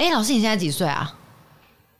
[0.00, 1.12] 哎，老师，你现在几岁啊？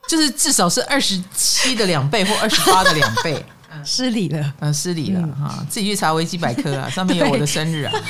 [0.09, 3.45] 就是至少是二十七的两倍或二十八的两倍。
[3.85, 7.93] 失礼了，嗯，失礼了哈、嗯，自己去查维基百科啊，上面有我的生日啊。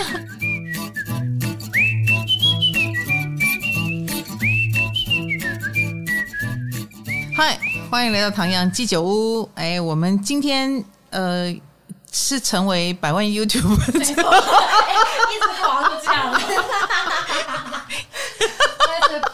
[7.36, 7.58] 嗨，
[7.90, 9.50] 欢迎来到唐阳鸡酒屋。
[9.56, 11.52] 哎，我们今天呃
[12.12, 16.32] 是成为百万 YouTube， 一直狂讲。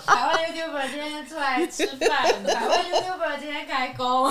[0.06, 2.10] 百万 YouTuber 今天出来吃饭，
[2.44, 4.30] 百万 YouTuber 今天开工。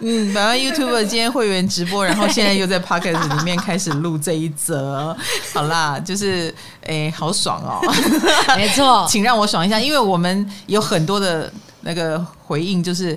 [0.00, 5.16] 嗯，百万 YouTuber 今天会员直播，然后现在又在 Podcast 里面开始录这一则。
[5.54, 6.52] 好啦，就是
[6.84, 7.80] 哎，好爽哦！
[8.56, 11.52] 没错， 请让我爽一下，因为我们有很多的
[11.82, 13.16] 那个回应，就是。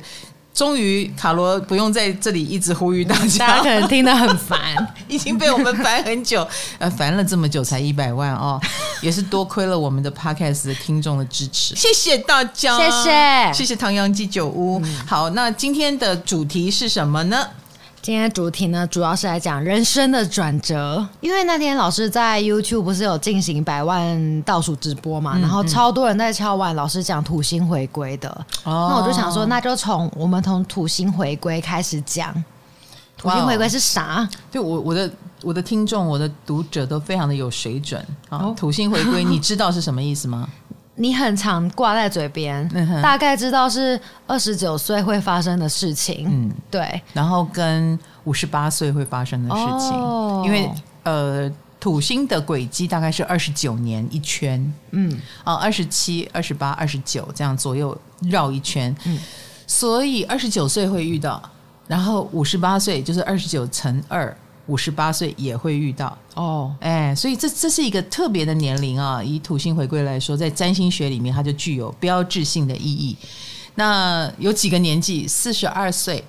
[0.59, 4.59] 终于，卡罗不用在这里一直呼吁大家，大家可能听得很烦，
[5.08, 6.45] 已经被我们烦很久，
[6.77, 8.59] 呃，烦了这么久才一百万哦，
[9.02, 14.82] 也是多亏了我们的 Podcast 的听众的支持，谢谢大家，谢谢，谢谢唐阳鸡酒屋。
[14.84, 14.98] 嗯。
[15.08, 17.48] 好，那今天的主题是什么呢？
[18.02, 21.05] 今天主题呢，主要是来讲人生的转折。
[21.20, 28.30] 因为那天老师在 YouTube 不是有进行百万倒数直播嘛，嗯、然后超多人在敲碗，老师讲土星回归的。
[28.64, 32.34] 哦，那我就想说，那就从我们从土星回归开始讲。
[33.18, 34.27] 土星回归是啥？
[34.50, 35.12] 对我我的
[35.42, 38.55] 我的听众我的读者都非常的有水准啊、哦！
[38.58, 40.48] 土星回归，你知道是什么意思吗？
[41.02, 43.98] 你很常挂在嘴边、嗯，大概知道是
[44.28, 50.70] 二十九岁会发生的事情，嗯，对，然后跟五十八岁会发生的事情，哦、因为
[51.04, 59.18] 呃，土星的轨迹大概是二十九年一圈，嗯，啊，二十七、二十八、二十九这样左右绕一圈，嗯，
[59.66, 61.42] 所以二十九岁会遇到，
[61.88, 64.36] 然后五十八岁就是二十九乘二。
[64.69, 69.19] 五十八岁也会遇到哦，哎，所以这这是一个特别的年龄啊。
[69.22, 73.17] 以土星回归来说，在占星学里面，它就具有标志性的意义。
[73.73, 75.28] 那有几个年纪？
[75.28, 76.23] 四十二岁，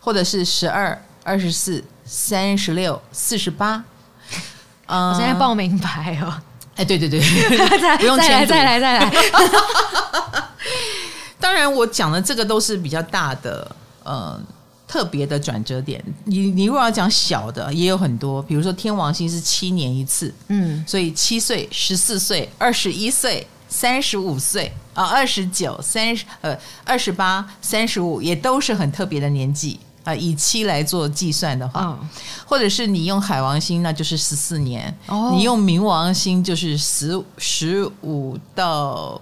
[0.00, 3.84] 或者是十二、二十四、三十六、四十八。
[4.88, 6.34] 我现在报名牌哦。
[6.74, 7.20] 哎，对对对，
[7.98, 9.12] 不用再来再来再来。
[11.38, 13.70] 当然，我讲的这个都是比较大的，
[14.04, 14.44] 嗯。
[14.88, 29.80] 特别的转折点，你你如果要讲小的，也有很多，比如说天王星是七年一次，嗯，所以七岁、十四岁、二十一岁、三十五岁啊，二十九、三十呃二十八、三十五，也都是很特别的年纪。
[30.04, 30.14] 啊。
[30.14, 32.08] 以七来做计算的话，嗯，
[32.46, 39.20] 或者是你用海王星，那就是十四年，哦，你用冥王星就是十十五到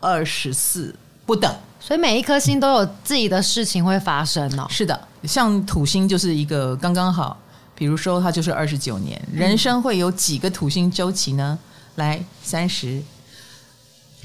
[0.00, 0.94] 二十四
[1.24, 1.50] 不等。
[1.88, 4.66] 所以每一颗星都有自己的事情会发生哦。
[4.68, 7.34] 是的，像土星就是一个刚刚好，
[7.74, 11.58] 比如说它就是二十九年，人生会有几个土星周期呢？
[11.94, 13.02] 来三十，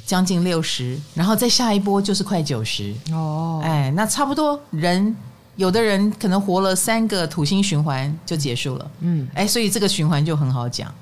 [0.06, 3.62] 将近六十，然后再下一波就是快九十哦。
[3.64, 5.16] 哎，那差不多人
[5.56, 8.92] 有的人可能活了三个土星循环就结束了。
[9.00, 10.94] 嗯，哎，所以这个循环就很好讲。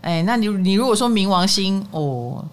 [0.00, 2.44] 哎，那你你如果说冥王星哦，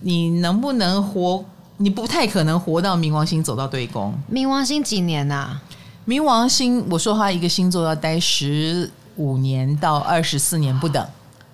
[0.00, 1.44] 你能不能活？
[1.78, 4.12] 你不太可能活到冥王星走到对宫。
[4.30, 5.62] 冥王星几年啊？
[6.06, 11.06] 冥王星，我说他一个星座要待十五年到二十四年不等。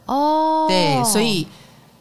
[0.06, 1.46] 哦，对，所以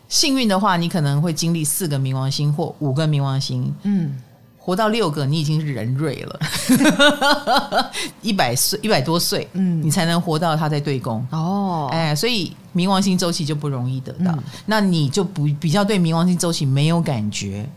[0.07, 3.73] 幸运的话，你可能会经历四个冥王星或五个冥王星。
[3.83, 4.16] 嗯，
[4.57, 6.39] 活到六个，你已经是人瑞了。
[8.22, 11.25] 一百岁，一百多岁，嗯，你才能活到他在对宫。
[11.31, 14.31] 哦，哎，所以冥王星周期就不容易得到。
[14.31, 17.67] 嗯，那你就不比较对冥王星周期没有感觉。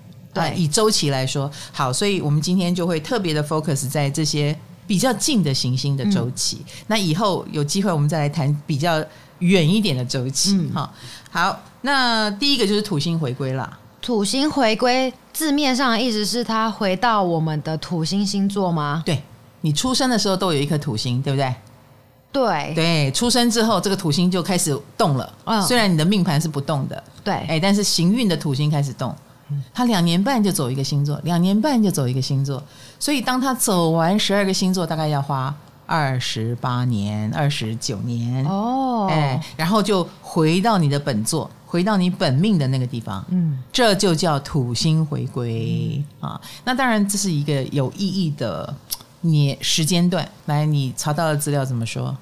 [0.41, 6.59] 对，以周期来说，好，所以我们今天就会特别的 focus 在这些比较近的行星的周期。
[6.61, 9.05] 嗯、那以后有机会我们再来谈比较
[9.41, 10.53] 远一点的周期。
[10.53, 10.89] 嗯，
[11.31, 13.79] 好，那第一个就是土星回归啦。
[14.01, 19.03] 土星回归字面上的意思是它回到我们的土星星座吗？
[19.05, 19.21] 对，
[19.63, 21.53] 你出生的时候都有一颗土星，对不对？
[22.31, 25.33] 对，对，出生之后这个土星就开始动了。
[25.45, 29.13] 嗯，虽然你的命盘是不动的，对，哎，但是行运的土星开始动。
[29.73, 32.63] 他两年半就走一个星座，两年半就走一个星座，
[32.99, 35.55] 所以当他走完十二个星座，大概要花
[35.87, 46.41] 二十八年、二十九年哦，哎，然后就回到你的本座，回到你本命的那个地方，嗯，这就叫土星回归啊。
[46.65, 48.75] 那当然这是一个有意义的
[49.21, 50.29] 年时间段。
[50.47, 52.17] 来，你查到的资料怎么说？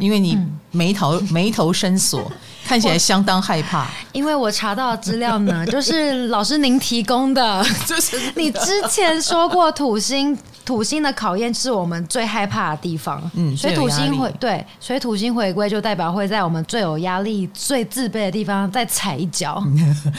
[0.00, 0.38] 因为你
[0.72, 2.30] 眉头眉头深锁，
[2.64, 3.86] 看起来相当害怕。
[4.12, 13.22] 因为我查到的资料呢，就是老师您提供的， 就是你之前说过土星土星的考验是我们最害怕的地方。
[13.34, 19.62] 嗯，所以土星回对，所以土星回归就代表会在我们最有压力、最自卑的地方再踩一脚。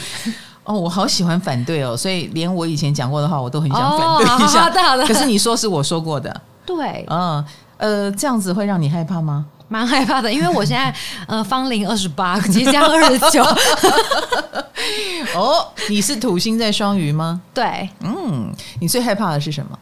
[0.64, 4.62] 哦，我好喜欢反对哦，所以连我以前讲过的话，我都很想反对一下。
[4.62, 5.06] 好的好的。
[5.06, 7.44] 可是你说是我说过的，对，嗯
[7.78, 9.46] 呃，这样子会让你害怕吗？
[9.68, 10.94] 蛮害怕的，因为我现在
[11.28, 13.44] 呃芳龄二十八，即将二十九。
[15.36, 17.40] 哦，你是土星在双鱼吗？
[17.52, 19.78] 对，嗯，你最害怕的是什么？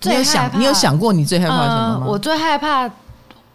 [0.00, 2.02] 最害怕，你有想，你有想过你最害怕什么吗？
[2.04, 2.84] 呃，我最害怕，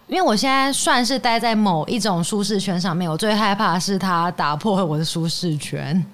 [0.07, 6.05] 因为我现在算是待在某一种舒适圈上面，我最害怕的是他打破了我的舒适圈。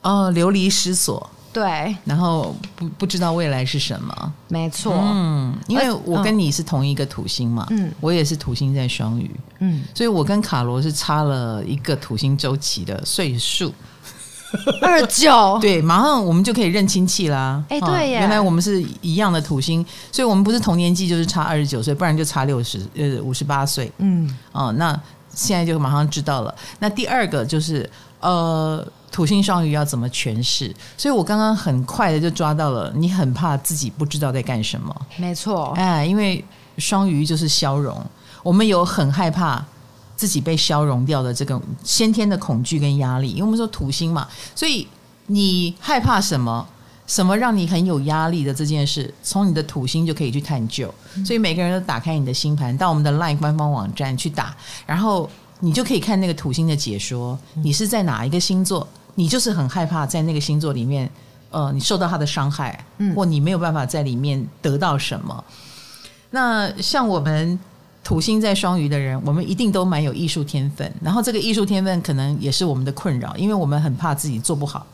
[0.00, 1.28] 哦，流离失所。
[1.52, 13.70] 对，然后不不知道未来是什么，没错，嗯，因为我跟你是同一个土星嘛，嗯，我也是土星在双鱼，嗯，所以我跟卡罗是差了一个土星周期的岁数，
[14.80, 24.98] 二十九， 对，马上我们就可以认亲戚啦，哎，对耶，原来我们是一样的土星，所以我们不是同年纪就是差二十九岁，不然就差六十呃五十八岁，嗯，哦，那
[25.34, 26.54] 现在就马上知道了。
[26.78, 27.88] 那第二个就是
[28.20, 28.82] 呃。
[29.12, 30.74] 土星双鱼要怎么诠释？
[30.96, 35.06] 所以我刚刚很快的就抓到了，你很怕自己不知道在干什么。
[35.18, 36.44] 没错，哎，因为
[36.78, 38.02] 双鱼就是消融，
[38.42, 39.64] 我们有很害怕
[40.16, 43.30] 自己被消融掉的这个先天的恐惧跟压力。
[43.30, 44.88] 因为我们说土星嘛，所以
[45.26, 46.66] 你害怕什么？
[47.04, 50.92] 什么让你很有压力的这件事，从你的土星就可以去探究。
[51.26, 54.56] 所以每个人都打开你的星盘，到我们的 LINE 官方网站去打，
[54.86, 55.28] 然后
[55.60, 57.38] 你就可以看那个土星的解说。
[57.54, 58.88] 你是在哪一个星座？
[59.14, 61.10] 你就是很害怕在那个星座里面，
[61.50, 65.44] 呃，你受到他的伤害，嗯，或你没有办法在里面得到什么。
[66.30, 67.58] 那像我们
[68.02, 74.86] 土星在双鱼的人，我们一定都蛮有艺术天分，然后这个艺术天分可能也是我们的困扰，因为我们很怕自己做不好，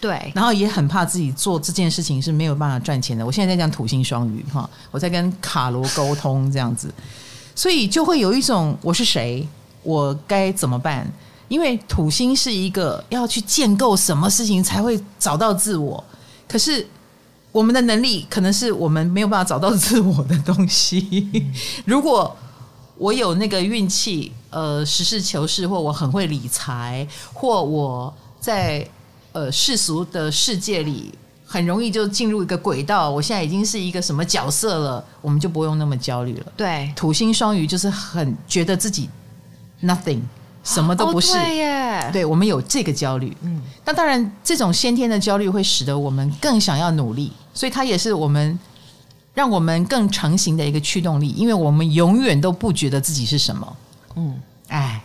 [0.00, 3.24] 对，然后也很怕自己做这件事情是没有办法赚钱的。
[3.24, 6.92] 我现在在讲土星双鱼哈，我在跟卡罗沟通这样子，
[7.54, 9.46] 所以就会有一种我是谁，
[9.82, 11.06] 我该怎么办？
[11.48, 16.02] 因为土星是一个要去建构什么事情才会找到自我，
[16.48, 16.86] 可是
[17.52, 21.46] 我们的能力可能是我们没有办法找到自我的东西。
[21.84, 22.36] 如果
[22.98, 28.86] 我有那个运气，呃，实事求是，或我很会理财，或我在
[29.32, 31.12] 呃世俗的世界里
[31.44, 36.52] 很容易就进入一个轨道，我现在已经是一个什么角色了，我们就不用那么焦虑了。
[36.56, 39.08] 对，土星双鱼就是很觉得自己
[39.82, 40.20] nothing。
[40.66, 43.34] 什么都不是，哦、对耶，对，我们有这个焦虑。
[43.42, 48.58] 嗯，那当然，这种先天的焦虑会使得我们更想要努力，所以它也是我们
[49.32, 51.28] 让我们更成型的一个驱动力。
[51.30, 53.76] 因为我们永远都不觉得自己是什么，
[54.16, 54.34] 嗯，
[54.66, 55.00] 哎，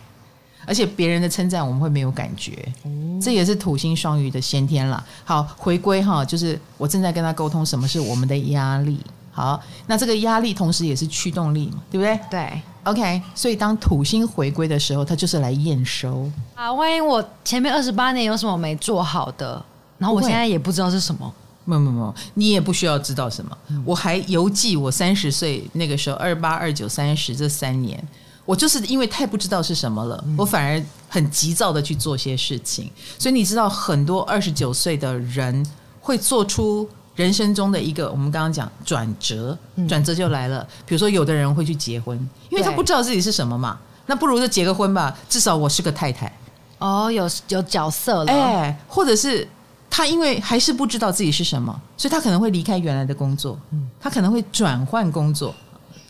[0.66, 2.52] 而且别人的称赞我们会没有感觉，
[2.84, 5.02] 嗯，这也是土星双鱼的先天了。
[5.24, 8.98] 好，回归哈，就是我正在跟他沟通，什么是我们的压力？
[9.32, 12.20] 好，那这个压力同时也是驱动力嘛，对不对？
[12.30, 12.62] 对。
[12.84, 16.72] OK，所以当土星回归的时候，它就是来验收啊。
[16.72, 19.64] 万一我前面二十八年有什么没做好的，
[19.98, 21.32] 然后我现在也不知道是什么。
[21.64, 23.56] 没有没有没有，你也不需要知道什么。
[23.68, 28.02] 嗯、我还犹记我三十岁那个时候，二八、二九、三十这三年，
[28.44, 32.90] 我就是因为太不知道是什么了，嗯、我反而很急躁的去做些事情。
[33.16, 35.64] 所以你知道，很多二十九岁的人
[36.00, 36.88] 会做出。
[37.22, 39.56] 人生中的一个，我们刚刚讲转折，
[39.88, 40.66] 转折就来了。
[40.84, 42.18] 比如说，有的人会去结婚，
[42.50, 46.30] 因为他不知道自己是什么嘛，那不如就结个婚吧，至少我是个太太。
[46.78, 49.48] 哦，有有角色了，哎，或者是
[49.88, 53.56] 他因为还是不知道自己是什么，所以他可能会离开原来的工作，
[54.00, 55.54] 他可能会转换工作，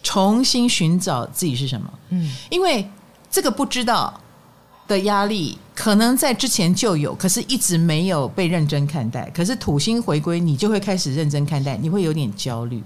[0.03, 1.93] 重新寻找自己是什么。
[2.09, 2.91] 嗯，因为
[3.31, 4.19] 这个不知道
[4.93, 5.59] 的压力。
[5.75, 9.29] 可能在之前就有，可是一直没有被认真看待。
[9.35, 12.83] 可是土星回归，你就会开始认真看待，你会有点焦虑。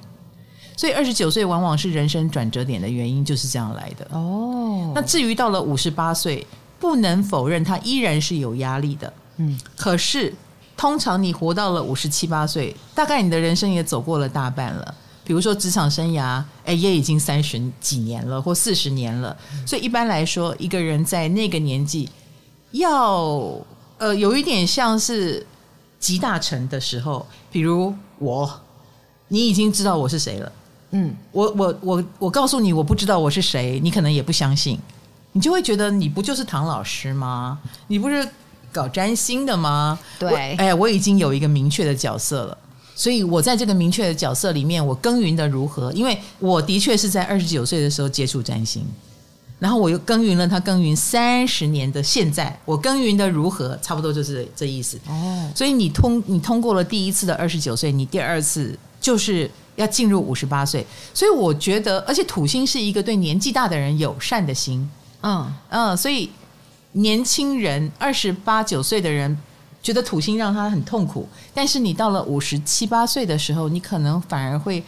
[0.76, 4.06] 所以二十九岁往往是人生转折点的原因，就是这样来的。
[4.12, 6.46] 哦，那至于到了五十八岁，
[6.78, 9.12] 不能否认他依然是有压力的。
[9.38, 10.32] 嗯，可是
[10.76, 14.94] 通常你活到了五十七八岁，大概你的人生也走过了大半了。
[15.26, 19.36] 比如说职场生涯，哎，也已经三十几年了，或四十年了。
[19.66, 22.08] 所以一般来说，一个人在那个年纪。
[22.72, 23.58] 要
[23.96, 25.46] 呃，有一点像是
[25.98, 28.60] 集大成的时候，比如我，
[29.28, 30.52] 你已经知道我是谁了，
[30.90, 34.78] 嗯，我我我我告诉你我不知道我是谁，你可能也不相信，
[35.32, 37.58] 你就会觉得你不就是唐老师吗？
[37.86, 38.28] 你不是
[38.70, 39.98] 搞占星的吗？
[40.18, 42.58] 对，哎，我已经有一个明确的角色了，
[42.96, 45.92] 所以我在这个明确的角色里面，我耕耘的如何？
[45.92, 48.84] 因为我的确是在二十九岁的时候接触占星。
[49.58, 53.78] 然后我又耕耘了他耕耘三十年的现在，我耕耘的如何？
[53.80, 54.98] 差不多就是这意思。
[55.08, 60.86] 哦，所以你通你通过了第一次的二十九岁，你第二次就是要进入五十八岁。
[61.14, 64.86] 所以我觉得，而且土星是一个对年纪大的人友善的星。
[65.22, 66.28] 嗯嗯，所以
[66.92, 69.34] 年轻人二十八九岁的人
[69.82, 74.82] 觉得土星让他很痛苦，但是你到了五十七八岁的时候，你可能反而会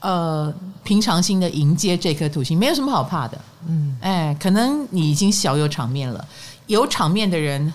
[0.00, 3.40] 呃平常心的迎接这颗土星，没有什么好怕的。
[3.68, 6.26] 嗯，哎，可能你已经小有场面了，
[6.66, 7.72] 有场面的人，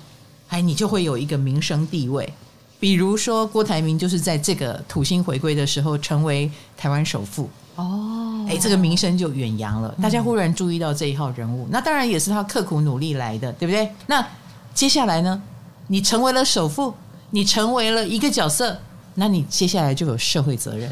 [0.50, 2.31] 哎，你就会有一个名声地位。
[2.79, 7.50] 比如说郭台铭就是在这个土星回归的时候成为台湾首富。
[7.75, 13.89] 哦，哎，这个名声就远扬了，大家忽然注意到这一号人物，嗯、那当然也是他刻苦努力来的，对不对？
[14.07, 14.25] 那
[14.74, 15.41] 接下来呢？
[15.91, 16.93] 你成为了首富，
[17.31, 18.79] 你成为了一个角色，
[19.15, 20.89] 那你接下来就有社会责任。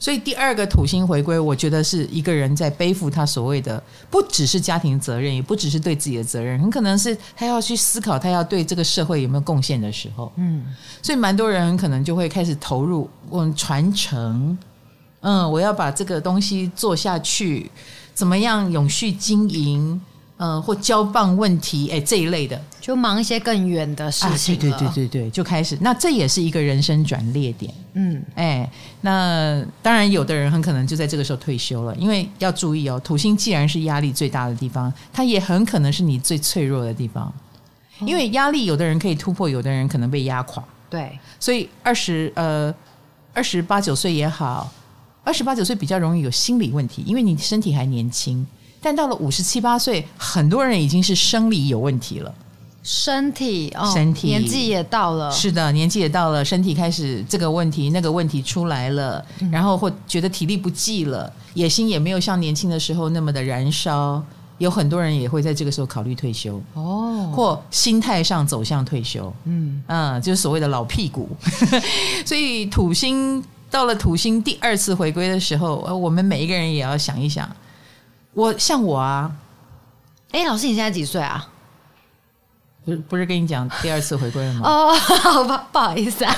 [0.00, 3.80] 所以第二个土星回归，我觉得是一个人在背负他所谓的，
[4.10, 10.32] 不只是家庭责任，也不只是对自己的责任，很可能是他要去思考，他要对这个社会有没有贡献的时候。
[10.34, 14.58] 嗯，所以蛮多人可能就会开始投入，嗯传承。
[15.20, 17.70] 嗯，我要把这个东西做下去，
[18.12, 20.00] 怎么样永续经营？
[20.38, 24.54] 嗯，或交棒问题，哎，这一类的，就忙一些更远的事情。
[24.54, 25.78] 啊，对对对对对，就开始。
[25.80, 27.72] 那这也是一个人生转捩点。
[27.94, 37.32] 嗯，哎，那当然，有的人很可能就在这个时候退休了，因为要注意哦，土星既然是压力最大的地方，它也很可能是你最脆弱的地方。
[38.00, 40.62] 因为压力，有的人可以突破，有的人可能被压垮。
[40.90, 42.74] 对，所以二十呃
[43.32, 44.70] 二十八九岁也好。
[45.24, 48.46] 二十八九岁比较容易有心理问题，因为你身体还年轻。
[48.80, 52.34] 但到了五十七八岁，很多人已经是生理有问题了。
[52.82, 55.30] 身体，哦、身体年纪也到了。
[55.32, 64.22] 是的，年纪也到了，身体开始这个问题、那个问题出来了，嗯、然后或觉得体力不济了，野心也没有像年轻的时候那么的燃烧。
[64.58, 69.30] 有很多人也会在这个时候考虑退休哦，或心态上走向退休。
[69.44, 71.28] 嗯嗯，就是所谓的老屁股。
[72.24, 73.42] 所以土星。
[73.68, 77.46] 到了土星第二次回归的时候，我们每一个人也要想一想。
[78.36, 79.32] 我像我啊，
[80.30, 81.48] 哎，老师，你现在几岁啊？
[82.84, 84.60] 不是不是跟你讲第二次回归了吗？
[84.68, 86.36] 哦，好吧，不好意思啊，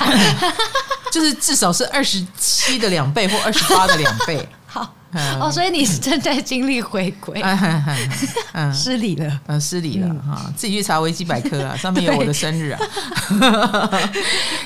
[1.10, 4.48] 就是至少是二十七的两倍或二十八的两倍。
[4.68, 4.94] 好。
[5.40, 7.42] 哦，所以你是正在经历回归，
[8.52, 12.80] 嗯，失礼了，嗯，失礼了哈，自己去查维基百科啊，上面有我的生日啊。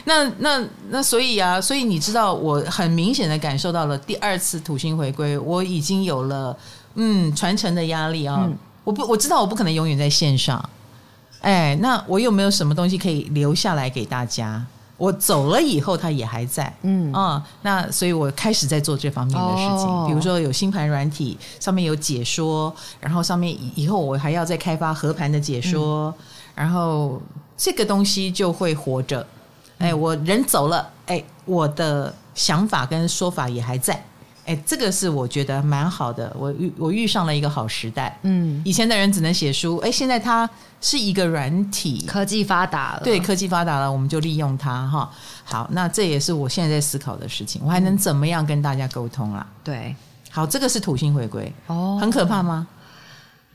[0.05, 6.57] 那那那，所以啊，所以你知道，我很明显的感受到了第二次土星回归，我已经有了
[6.95, 8.41] 嗯传承的压力啊。
[8.43, 10.69] 嗯、我不我知道我不可能永远在线上，
[11.41, 14.65] 哎，那我有没有什么东西可以留下来给大家？
[14.99, 26.15] 我走了以后，它也还在，嗯啊、嗯，那所以我开始在做这方面的事情，哦、比如说有星盘软体，上面有解说，然后上面以后我还要再开发合盘的解说，嗯、
[26.55, 27.21] 然后
[27.57, 29.27] 这个东西就会活着。
[29.79, 34.01] 哎，我人走了，哎，我的想法跟说法也还在。
[34.45, 36.35] 哎，这个是我觉得蛮好的。
[36.37, 38.19] 我遇我遇上了一个好时代。
[38.23, 40.49] 嗯，以前的人只能写书，哎，现在它
[40.81, 43.01] 是一个软体，科技发达了。
[43.05, 45.09] 对，科技发达了，我们就利用它哈。
[45.45, 47.63] 好，那这也是我现在在思考的事情。
[47.65, 49.47] 我还能怎么样跟大家沟通啊？
[49.63, 49.95] 对，
[50.31, 52.67] 好，这个是土星回归哦，很可怕吗？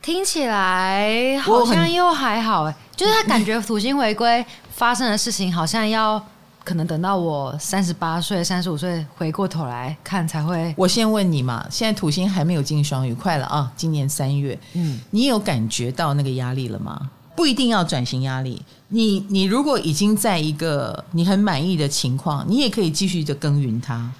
[0.01, 6.23] 听起来好像又还好哎，就是他感觉土星回归发生的事情好像要。
[6.67, 10.75] 可能等到我三十八岁、三十五岁回过头来看才会。
[10.77, 13.71] 我先问你嘛，现在土星还没有进双鱼，快了啊！
[13.77, 17.09] 今年三月，嗯，你有感觉到那个压力了吗？
[17.37, 24.11] 不一定要转型压力，你你如果已经在一个你很满意的情况，你也可以继续的耕耘它。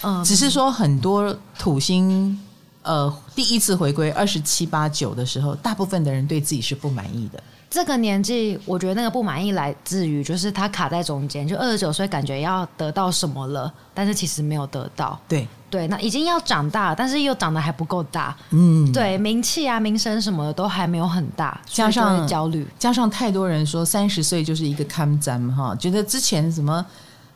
[0.00, 2.40] 嗯，只是说很多土星
[2.80, 7.42] 呃第一次回归二十七八九的时候，大部分的人对自己是不满意的。
[7.70, 15.20] 这个年纪，我觉得那个不满意来自于，就是他卡在中间，就二十九岁，感觉要得到什么了，但是其实没有得到。
[15.28, 18.34] 对对，那已经要长大，但是又长得还不够大。
[18.52, 26.82] 嗯，对，名气啊、名声什么的都还没有很大，加上焦虑，加上太多人说三十岁就是一个坎站哈，觉得之前什么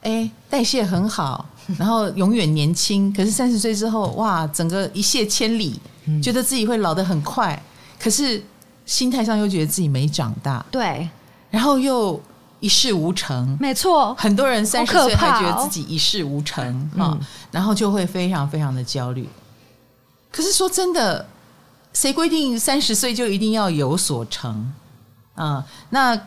[0.00, 1.44] 哎代谢很好，
[1.76, 5.78] 然后永远年轻，可是三十岁之后哇，整个一泻千里，
[6.22, 7.62] 觉得自己会老得很快，
[8.00, 8.42] 可是。
[8.92, 11.08] 心态上又觉得自己没长大，对，
[11.48, 12.20] 然后又
[12.60, 16.62] 一事无成，没错，很多人三十岁还觉得自己一事无成
[16.98, 17.20] 啊，嗯、
[17.50, 19.26] 然后就会非常非常的焦虑。
[20.30, 21.26] 可是说真的，
[21.94, 24.70] 谁规定三十岁就一定要有所成？
[25.36, 25.64] 啊？
[25.88, 26.20] 那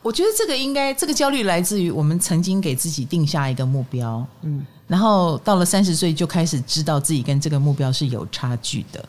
[0.00, 9.04] 我觉得这个应该，这个焦虑来自于我们曾经给自己定下一个目标，嗯，然后到了三十岁就开始知道自己跟这个目标是有差距的，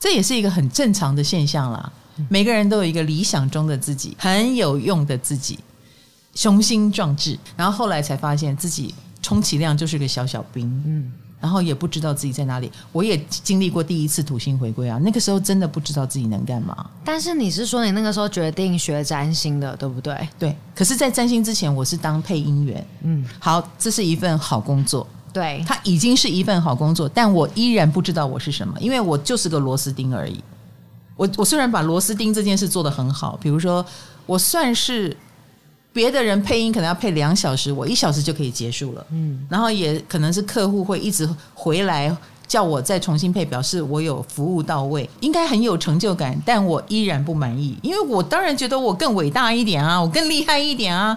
[0.00, 1.92] 这也是一个很正常的现象啦。
[2.28, 5.58] 每个人都有一个理想中的自己，很有用的自己，
[6.34, 7.38] 雄心壮志。
[7.56, 10.66] 然后后来才发现自己充其量就是个小小兵。
[10.86, 12.70] 嗯，然后也不知道自己在哪里。
[12.92, 16.88] 我也经历过第一次土星回归啊，那个时候真的不知道自己能干嘛。
[17.04, 20.28] 但是你是说你那个时候决定学占星的，对不对？
[20.38, 20.56] 对。
[20.74, 22.86] 可是，在占星之前，我是当配音员。
[23.02, 25.06] 嗯，好，这是一份好工作。
[25.32, 30.42] 对，它已经是一份好工作，但我依然不知道我是什么，因为我就是个螺丝钉而已。
[31.16, 33.84] 我我虽然把螺丝钉这件事做得很好，比如说
[34.26, 35.16] 我算是。
[35.94, 39.06] 别的人配音可能要配两小时，我一小时就可以结束了。
[39.12, 42.12] 嗯，然后也可能是客户会一直回来
[42.48, 46.36] 叫我再重新配，表示我有服务到位，应该很有成就感。
[46.44, 51.16] 但我依然不满意，因为我当然觉得我更伟大一点啊，我更厉害一点啊。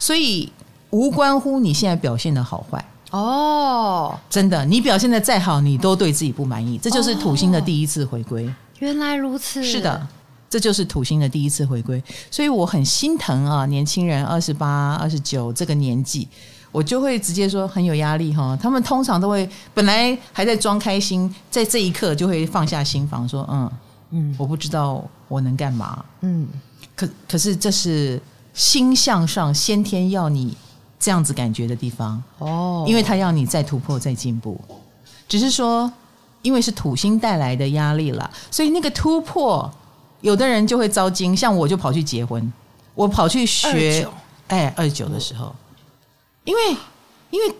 [0.00, 0.52] 所以
[0.90, 6.76] 无关乎你现在表现的好坏哦，真的，你表现的再好，你都对自己不满意。
[6.76, 8.52] 这就是土星的第一次回归。
[8.78, 10.06] 原来如此，是的。
[10.50, 13.66] 这就是土星的第一次回归，所以我很心疼啊！
[13.66, 16.26] 年轻人二十八、二十九这个年纪，
[16.72, 18.58] 我就会直接说很有压力哈。
[18.58, 23.70] 他们通常都会本来还在装开心，在这一刻就会放下心防，说嗯
[24.12, 26.48] 嗯，我不知道我能干嘛，嗯，
[26.96, 28.18] 可可是这是
[28.54, 30.56] 星象上先天要你
[30.98, 34.58] 这样子感觉的地方哦，因为他要你再突破、再进步，
[35.28, 35.92] 只是说
[36.48, 39.70] 因为是土星带来的压力了，所以那个突破。
[40.20, 42.52] 有的人就会遭惊，像我就跑去结婚，
[42.96, 44.04] 我跑去学，
[44.48, 45.54] 哎，二十九的时候，
[46.42, 46.60] 因为
[47.30, 47.54] 因为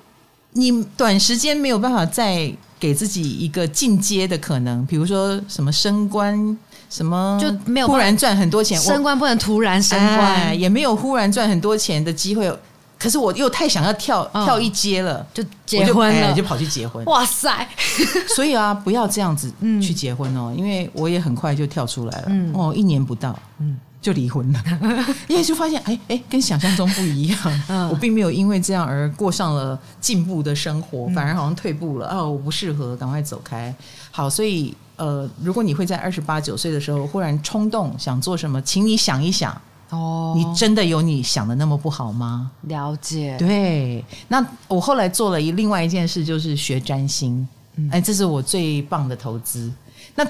[0.55, 6.59] 你短时间没有办法再给自己一个进阶的可能，比如说什么升官，
[6.91, 12.53] 什么就没有忽然赚很多钱，升官不能突然升官，哎，也没有忽然赚很多钱的机会。
[12.99, 17.05] 可是我又太想要跳跳一阶了，就结婚了，就跑去结婚。
[17.05, 17.67] 哇塞！
[18.35, 22.29] 所以啊，不要这样子去结婚哦，因为我也很快就跳出来了。
[22.55, 24.63] 哦，一年不到，嗯，就离婚了。
[25.29, 27.89] 因为就发现，哎哎，跟想象中不一样。
[27.91, 32.09] 我并没有因为这样而过上了进步的生活，反而好像退步了。
[32.11, 33.73] 哦，我不适合，赶快走开。
[34.11, 39.57] 好，所以呃，如果你会在二十八九岁的时候忽然冲动想做什么，请你想一想。
[39.91, 42.51] 哦，你真的有你想的那么不好吗？
[42.63, 43.37] 了解。
[43.39, 47.47] 对，那我后来做了一另外一件事，就是学占星。
[47.77, 49.73] 嗯、哎，这是我最棒的投资。
[50.15, 50.27] 那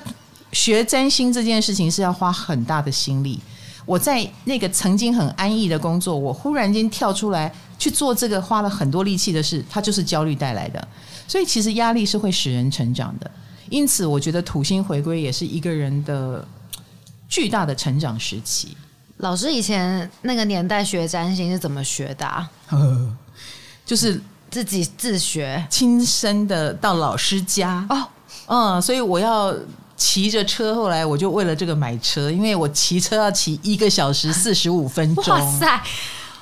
[0.53, 3.41] 学占星这件事情是要花很大的心力。
[3.85, 10.89] 我在那个曾经很安逸的工作，我忽然间跳出来去做这个花了很多力气的事，它就是焦虑带来的。
[11.27, 13.31] 所以其实压力是会使人成长的。
[13.71, 16.47] 因此，我觉得土星回归也是一个人的
[17.29, 18.77] 巨大的成长时期。
[19.19, 22.49] 老师以前那个年代学占星是怎么学的啊？
[23.85, 28.07] 就是自己自学，亲身的到老师家哦。
[28.47, 29.55] 嗯，所以我要
[29.97, 35.35] 骑着车，后来我就为了这个买车，因为我骑车要骑一个小时四十五分钟。
[35.35, 35.83] 哇塞！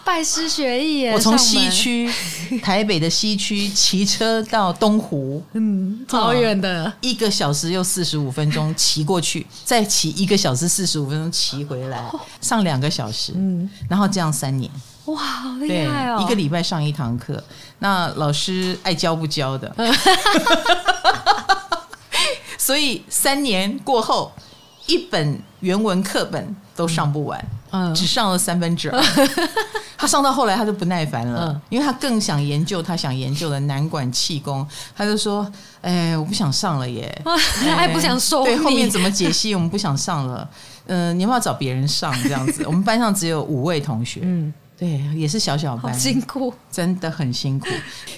[0.07, 1.13] 拜师学艺耶！
[1.13, 2.09] 我从西区
[2.63, 12.09] 台北的西区骑车到东湖，嗯，超远的，一个小时又四十五分钟骑过去，再骑一个小时四十五分钟骑回来，
[12.41, 14.71] 上两个小时，嗯，然后这样三年，
[15.07, 16.23] 哇，好厉害哦！
[16.23, 17.43] 一个礼拜上一堂课，
[17.81, 19.75] 那老师爱教不教的，
[22.57, 24.33] 所以三年过后，
[24.87, 27.45] 一本原文课本都上不完。
[27.73, 29.03] 嗯，只上了三分之二，
[29.99, 35.51] 他上到后来他就不耐烦了，嗯、因为他更想研究他想研究的南管气功，他就说
[35.83, 37.23] ：“哎，我不想上了耶，
[37.77, 39.55] 还不想收。”对，后面怎么解析？
[39.55, 40.49] 我们不想上了。
[40.87, 42.13] 嗯、呃，你要不要找别人上？
[42.23, 42.65] 这样子？
[42.67, 47.67] 我们班上只有五位同学，嗯，对，也是小小班，辛苦，真的很辛苦，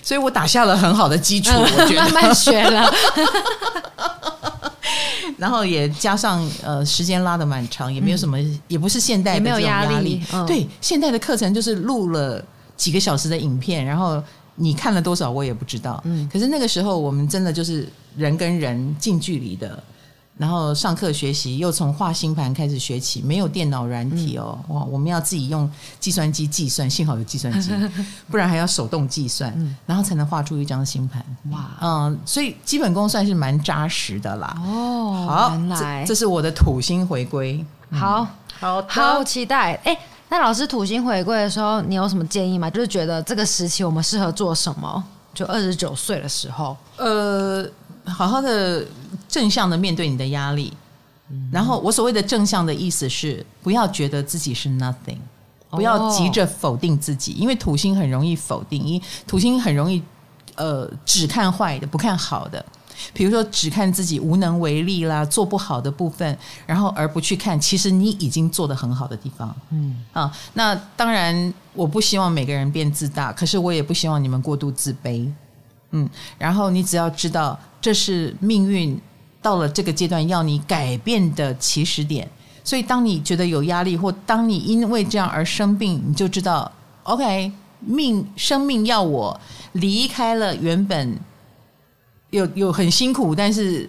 [0.02, 2.90] 所以我打下了很好的基础， 我觉得慢慢学了。
[5.38, 9.94] 然后也加上呃，时间拉的蛮长，也没有什么，嗯、也不是现代的这种压力。
[9.94, 12.44] 压力嗯、对，现代的课程就是录了
[12.76, 14.20] 几个小时的影片，然后
[14.56, 16.02] 你看了多少我也不知道。
[16.06, 19.80] 嗯，可是那个时候我们真的就是人跟人近距离的。
[20.38, 27.72] 然后上课学习，又从画星盘开始学起，没有电脑软体哦，哇，我们要自己用计算机计算，幸好有计算机，
[28.30, 29.52] 不然还要手动计算，
[29.84, 31.20] 然后才能画出一张星盘。
[31.50, 34.56] 哇，嗯，所以基本功算是蛮扎实的啦。
[34.64, 38.24] 哦，好，原来这，这是我的土星回归，好
[38.60, 39.74] 好好期待。
[39.82, 39.98] 哎，
[40.28, 42.70] 那老师土星回归的时候，你有什么建议吗？
[42.70, 45.02] 就是觉得这个时期我们适合做什么？
[45.34, 47.68] 就二十九岁的时候，呃。
[48.08, 48.84] 好好的
[49.28, 50.72] 正向的面对你的压力，
[51.52, 55.18] 然后我所谓的正向的意思是，不要觉得自己是 nothing，
[55.70, 60.02] 不要急着否定自己，因为土星很容易否定，因为土星很容易
[60.56, 62.64] 呃只看坏的，不看好的，
[63.12, 69.54] 比如说只看自己无能为力啦，做不好的部分，然后而不去看其实你已经做得很好的地方。
[69.70, 70.04] 嗯。
[70.12, 75.30] 啊，那当然我不希望每个人变自大，可是我也不希望你们过度自卑。
[75.90, 78.98] 嗯，然后你只要知道这是命运
[79.40, 82.28] 到了这个阶段要你改变的起始点，
[82.62, 86.70] 所以当你觉得有压力，或当你因为这样而生病，你就知道
[87.04, 89.40] ，OK，命生命要我
[89.72, 91.18] 离开了原本
[92.30, 93.88] 有有很辛苦，但是。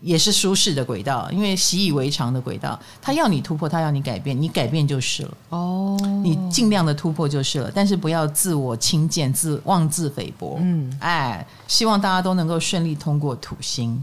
[0.00, 5.34] 也是舒适的轨道，因为习以为常的轨道，他要你突破，他要你改变，你改变就是了。
[5.48, 10.58] 哦，你尽量的突破就是了，但是不要自我轻贱、自妄自菲薄。
[10.60, 14.02] 嗯，哎，希望大家都能够顺利通过土星。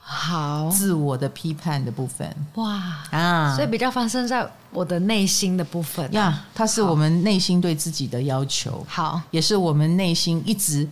[0.00, 2.34] 好，自我的批判的部分。
[2.54, 8.84] 哇啊，所以比较发生在我的内心的部分呀，啊，它是我们内心对自己的要求。
[8.88, 10.88] 好，也是我们内心一直。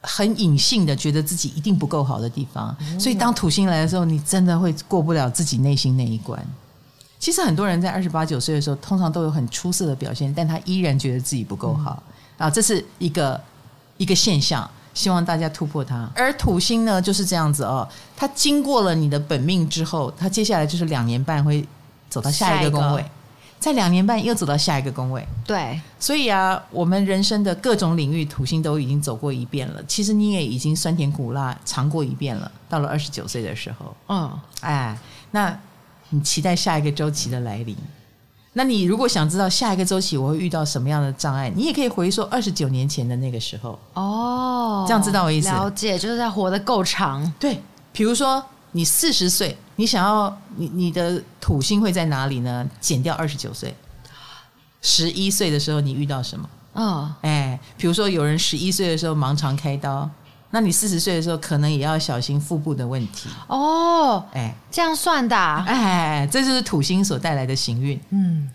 [0.00, 6.40] 很隐性的觉得自己一定不够好的地方，所以当土星来的时候，你真的会过不了自己内心那一关。
[7.18, 12.02] 其实很多人在二十八九岁的时候，通常都有很出色的表现，但他依然觉得自己不够好
[12.36, 13.40] 啊，这是一个
[13.96, 14.68] 一个现象。
[14.94, 16.10] 希望大家突破它。
[16.12, 21.64] 而土星呢，就是这样子哦，它经过了你的本命之后，它接下来就是两年半会
[22.10, 23.04] 走到下一个宫位。
[23.60, 29.82] 在两年半又走到下一个工位，对，所以啊，我们人生的各种领域，土星都已经走过一遍了。
[29.88, 32.50] 其实你也已经酸甜苦辣尝过一遍了。
[32.68, 34.96] 到了二十九岁的时候，嗯，哎，
[35.32, 35.58] 那
[36.10, 37.76] 你期待下一个周期的来临？
[38.52, 43.78] 那你如果想知道下一个周期我会遇到什么样的障碍，你也可以回溯二十九年前的那个时候。
[43.94, 45.48] 哦，这样知道我意思？
[45.48, 47.32] 了解，就是在活得够长。
[47.40, 47.60] 对，
[47.92, 48.42] 比如说。
[48.72, 52.68] 你四十岁，你想要你你的土星会在哪里呢？
[52.80, 53.74] 减掉二十九岁，
[54.82, 56.48] 十一岁的时候你遇到什么？
[56.74, 60.08] 哦，哎，比如说有人十一岁的时候盲肠开刀，
[60.50, 63.28] 那你四十岁的时候可能也要小心腹部的问题。
[63.48, 65.64] 哦，哎，这样算的啊？
[65.66, 67.98] 哎，这就是土星所带来的行运。
[68.10, 68.48] 嗯，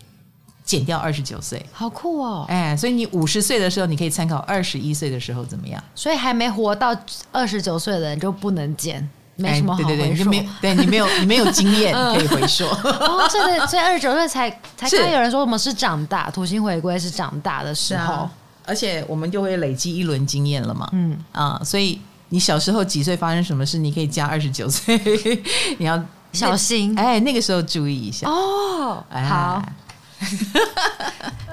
[0.64, 2.46] 减掉二十九岁，好酷哦！
[2.48, 5.82] 哎，所以你五十岁的时候，你可以参考二十一岁的时候怎么样？
[5.94, 6.96] 所以还没活到
[7.30, 9.06] 二十九岁的人就不能减。
[9.36, 12.68] 没什么好回说，对对对，你没有，对你没有，你没有经验可以回说。
[12.84, 18.30] 哦，所以所以二十九岁才 才刚有人说我们是长大，土星回归是长大的时候，啊、
[18.64, 20.88] 而且我们就会累积一轮经验了嘛。
[20.92, 24.98] 嗯啊，所以你小时候几岁发生什么事，你可以加二十九岁，
[25.78, 26.00] 你要
[26.32, 26.96] 小心。
[26.98, 29.04] 哎，那个时候注意一下哦。
[29.10, 29.62] 好，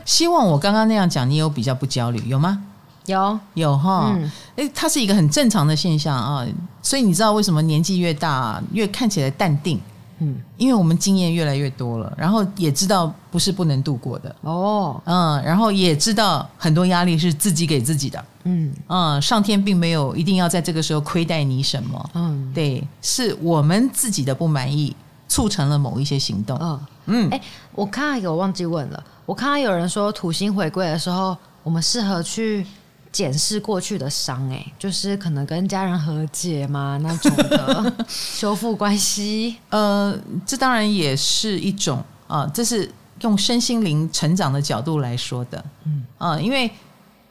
[0.05, 2.61] 希望我刚刚那样讲，你有比较不焦虑，有吗？
[3.05, 3.39] 有。
[3.53, 4.15] 有哈，
[4.55, 6.45] 哎、嗯，它是一个很正常的现象啊，
[6.81, 9.79] 所以你知道为什么年纪越大越看起来淡定？
[10.23, 14.35] 嗯，因为我们经验越来越多了，然后也知道不是不能度过的。
[14.41, 18.71] 哦，嗯，然后也知道很多压力是自己给自己的，嗯。
[18.87, 24.95] 嗯，上天并没有一定要在这个时候亏待你什么，嗯，对，是我们自己的不满意
[25.27, 26.79] 促成了某一些行动，嗯。
[27.07, 27.41] 嗯，哎，
[27.73, 32.63] 我看到一个我忘记问了，我看到有人说土星回归的时候，我们适合去。
[33.11, 39.57] 检视过去的伤，哎，就是可能跟家人和解嘛，那种的 修复关系。
[39.69, 41.97] 呃，这当然也是一种
[42.27, 42.89] 啊、呃，这是
[43.21, 45.63] 用身心灵成长的角度来说的。
[45.83, 46.71] 嗯啊、呃，因为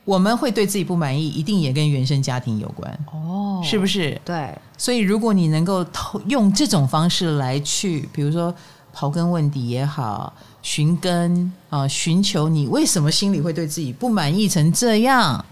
[0.05, 2.99] 我们会对自己不满意，一定也跟原生家庭有关。
[3.12, 4.21] 哦，是不是？
[4.25, 4.55] 对。
[4.77, 5.85] 所以，如果你能够
[6.27, 8.55] 用这种方式来去，比如说
[8.95, 15.45] 刨根问底也好，寻根啊、呃，寻求你为什么心里会对自己不满意成这样。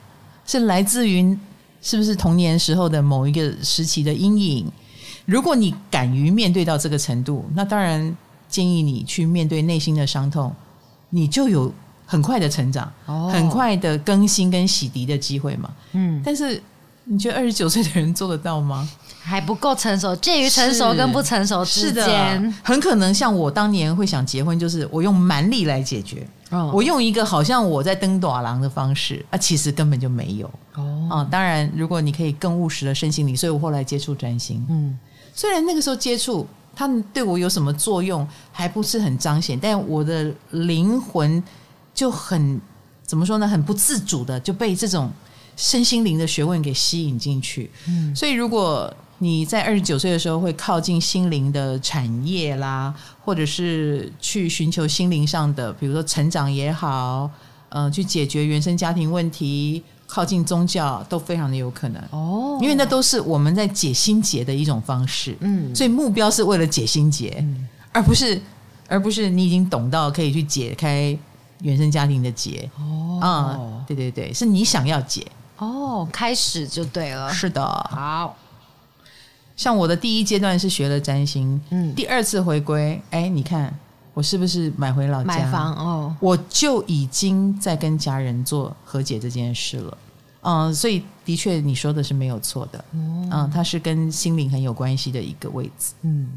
[0.48, 1.38] 是来自于
[1.82, 4.66] 是不是童年时候的某一个时期的阴影？
[5.26, 8.16] 如果你敢于面对到这个程度，那当然
[8.48, 10.50] 建议你去面对内心的伤痛，
[11.10, 11.70] 你就有
[12.06, 15.70] 很快的成长，哦、很快的更新跟洗涤的机会嘛。
[15.92, 16.60] 嗯，但是
[17.04, 18.88] 你觉得二十九岁的人做得到吗？
[19.20, 26.26] 还不够成熟，介于成熟跟不成熟之间，很可能像我当年会想结婚，就是我用蛮力来解决。
[26.50, 31.08] 哦、我用一个好像我在登短廊的方式啊，其实根本就没有哦。
[31.10, 34.64] 啊，当然，如果你可以更务实的身心灵，所以我后来接触占星。
[34.70, 34.98] 嗯，
[35.34, 41.42] 虽然那个时候接触，他们对我有什么作用还不是很彰显，但我的灵魂
[41.92, 42.60] 就很
[43.04, 43.46] 怎么说呢？
[43.46, 45.10] 很不自主的就被这种
[45.56, 47.70] 身心灵的学问给吸引进去。
[47.88, 57.28] 嗯，所以如果你在二十九岁的时候会靠近心灵的产业啦，或者是去寻求心灵上的，比如说成长也好，
[57.70, 62.00] 嗯、呃，去解决原生家庭问题，靠近宗教都非常的有可能。
[62.10, 68.40] 哦，因为那都是我们在解心结的一种方式，嗯，所以目标是为了解心结，嗯、而不是
[68.86, 71.18] 而不是你已经懂到可以去解开
[71.62, 72.70] 原生家庭的结。
[72.78, 75.26] 哦，啊、嗯，对对对，是你想要解。
[75.56, 78.36] 哦，开始就对了，是的，好。
[79.58, 83.76] 像我的第一阶段是学了占星，嗯，第二次回归，哎，你看
[84.14, 85.24] 我是不是买回老家？
[85.24, 89.98] 买房哦，我就已经在跟家人做和解这件事了。
[90.42, 96.28] 嗯，所以的确你说的是没有错的，嗯，它是跟心灵很有关系的一个位置，嗯，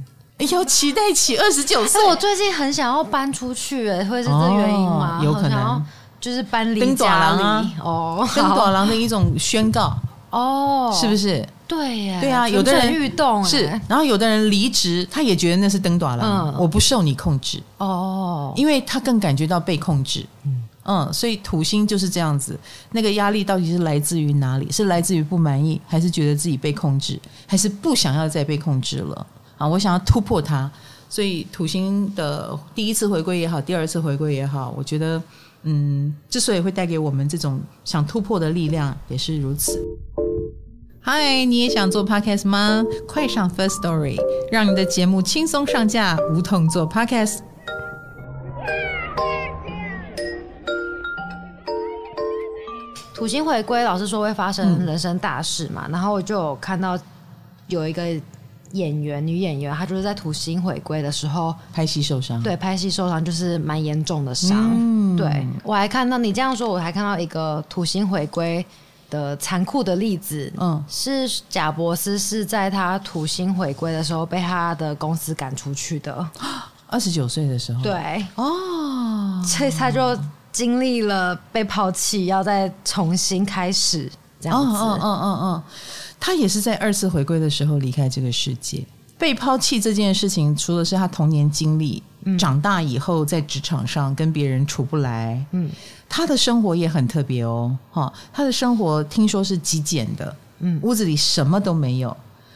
[0.50, 5.20] 要期待起二十九岁，我最近很想要搬出去，哎，会是这原因吗？
[5.22, 5.80] 哦、有可能，
[6.20, 7.38] 就是搬离家
[7.84, 9.96] 哦，跟短廊的 一种宣告，
[10.32, 11.48] 哦，是不是？
[11.72, 20.64] 对呀，对啊，有的人欲动是，然后有的人离职，他也觉得那是登短了，嗯、我不受你控制，哦，因为他更感觉到被控制，嗯。
[20.84, 22.60] 嗯，所以土星就是这样子，
[22.92, 24.68] 那个压力到底是来自于哪里？
[24.72, 29.28] 是来自于不满意，还是觉得自己被控制，还是不想要再被控制了？
[29.60, 30.70] 啊，我想要突破它。
[31.08, 35.22] 所以土星的第一次回归也好，第二次回归也好，我觉得，
[35.64, 39.80] 嗯，之所以会带给我们这种想突破的力量，也是如此。
[41.04, 42.86] 嗨，你也想做 Podcast 吗？
[43.08, 44.20] 快上 First Story，
[44.52, 47.40] 让你的节目轻松上架，无痛做 Podcast。
[53.16, 56.96] 土星回归，老师说会发生人生大事嘛，嗯、然后我就有看到
[57.66, 58.04] 有一个
[58.74, 64.70] 演员，女演员，她就是在土星回归的时候拍戏受伤，对，拍戏受伤就是蛮严重的伤。
[64.76, 68.64] 嗯、对，我还看到你这样说，我还看到一个土星回归
[69.12, 76.28] 的残酷的例子，嗯，是贾伯斯是在他土星回归的时候被他的公司赶出去的，
[76.90, 80.18] 二十九岁的时候，对，哦，所以他就。
[80.54, 84.78] 经历了被抛弃，要再重新开始这样子。
[84.78, 85.64] 嗯嗯嗯嗯，
[86.20, 88.84] 他也是在二次回归的时候离开这个世界。
[89.18, 95.72] 被抛弃这件事情，除了是他童年经历，嗯、长大以后在职场上跟别人处不来，嗯，
[96.12, 97.76] 他的生活也很特别哦。
[97.90, 102.16] 哈，他的生活听说是极简的，嗯，屋子里什么都没有，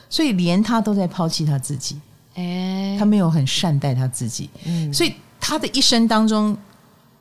[0.10, 1.98] 所以连他都在抛弃他自己。
[2.34, 6.56] 哎，他没有很善待他自己，嗯，所以他的一生当中。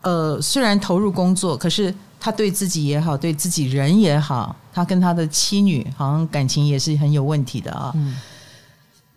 [0.03, 7.91] 呃，虽然投入工作，可是他对自己也好，对自己人也好，他跟他的妻女好像感情也是很有问题的啊。
[7.95, 8.15] 嗯，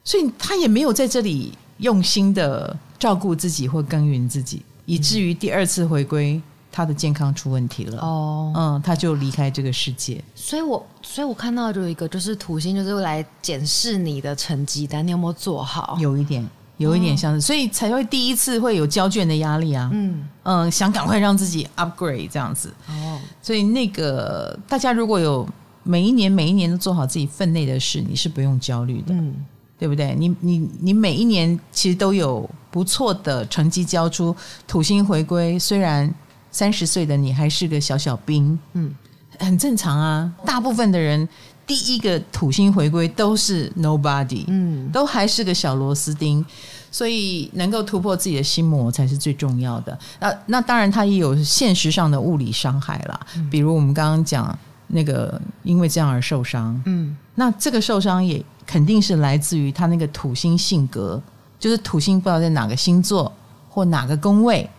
[0.05, 6.41] 所以他也没有在这里用心的照顾自己或耕耘自己，以至于第二次回归，
[6.77, 7.99] 他的健康出问题了。
[8.01, 10.23] 哦，嗯，他就离开这个世界。
[10.35, 15.97] 所以我，所以我看到有一个就是土星，就是来检视你的成绩单，你有没有做好？
[15.99, 16.47] 有一点。
[16.77, 19.89] 有一点像是，所以才会第一次会有交卷的压力啊。
[19.91, 22.71] 嗯嗯、呃，想赶快让自己 upgrade 这样子。
[22.87, 25.49] 哦，所以那个大家如果有
[25.81, 29.33] 每一年每一年都做好自己分内的事，你是不用焦虑的，嗯，
[29.79, 30.15] 对不对？
[30.19, 34.35] 你你你每一年其实都有不错的成绩交出。
[34.67, 36.13] 土星回归，虽然
[36.57, 38.91] 三十岁的你还是个小小兵，嗯，
[39.37, 40.33] 很正常啊。
[40.43, 41.29] 大部分的人。
[41.67, 46.43] 第一个土星回归都是 nobody，嗯，都还是个小螺丝钉，
[46.89, 49.99] 所以能够突破自己的心魔才是最重要的。
[50.21, 61.21] 那那当然，他也有现实上的物理伤害啦，嗯、比如我们刚刚讲那个因为这样而受伤，嗯，那这个受伤也肯定是来自于他那个土星性格，
[61.59, 63.29] 就是土星不知道在哪个星座
[63.67, 64.69] 或哪个宫位，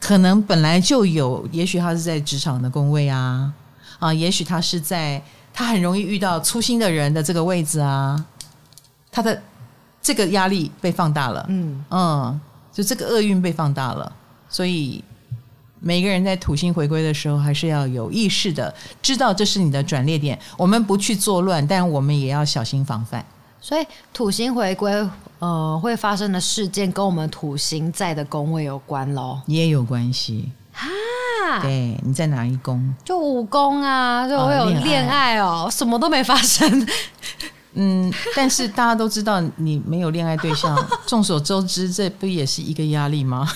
[0.00, 3.52] 可能本来就有，也许他是在职场的工位啊，
[3.98, 5.22] 啊，也许他是在。
[5.56, 8.26] 他很容易遇到粗心的人的这个位置啊，
[9.12, 9.40] 他的
[10.02, 12.40] 这个压力被放大了，嗯嗯，
[12.72, 14.12] 就这个厄运被放大了，
[14.48, 15.04] 所以
[15.78, 20.36] 每个人在土星回归的时候，还是要有意识的知道这是你的转捩点。
[20.58, 23.24] 我们不去作乱，但我们也要小心防范。
[23.64, 24.92] 所以土星回归，
[25.38, 30.52] 呃，会发生的事件跟我们土星在的宫位有关喽，也有关系。
[31.62, 32.94] 对，你在哪一宫？
[33.04, 36.86] 就五宫啊，就会有恋爱哦，什么都没发生。
[37.74, 43.50] 嗯，但是大家都知道你没有恋爱对象， 众所周知，这不也是一个压力吗？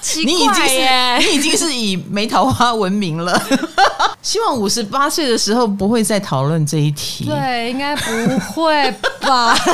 [0.00, 0.32] 奇怪
[0.68, 3.40] 耶，你已经是你已经是以没桃花闻名了。
[4.22, 7.24] 希望五十八岁的时候不会再讨论这一题。
[7.24, 9.56] 对，应该不会吧。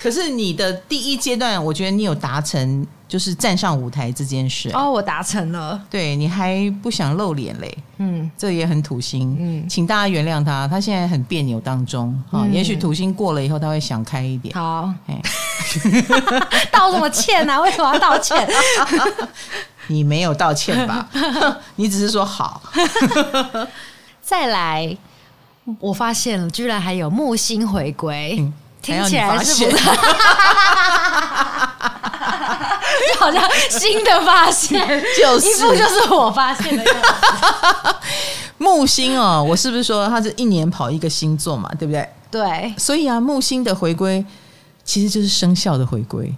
[0.00, 4.70] 可是你的第一阶段，我觉得你有达成，就是站上舞台这件事。
[4.74, 5.80] 哦，我达成了。
[5.88, 7.78] 对，你还不想露脸嘞？
[7.98, 9.36] 嗯，这也很土星。
[9.38, 12.10] 嗯，请大家原谅他，他现在很别扭当中。
[12.30, 14.54] 啊、嗯，也许土星过了以后，他会想开一点。
[14.54, 15.20] 好，嘿
[16.72, 17.60] 道什么歉啊？
[17.60, 18.48] 为什么要道歉？
[19.88, 21.08] 你没有道歉吧？
[21.76, 22.60] 你只是说好。
[24.20, 24.96] 再来，
[25.78, 28.36] 我发现了，居然还有木星回归。
[28.40, 29.84] 嗯听起来是不是？
[33.12, 34.80] 就好像新的发现，
[35.18, 37.94] 就是一副就是我发现的样子。
[38.58, 41.70] 木星哦，我是不是说它是一年跑一个星座嘛？
[41.78, 42.08] 对不对？
[42.30, 42.74] 对。
[42.78, 44.24] 所以啊，木星的回归
[44.84, 46.34] 其实就是生肖的回归。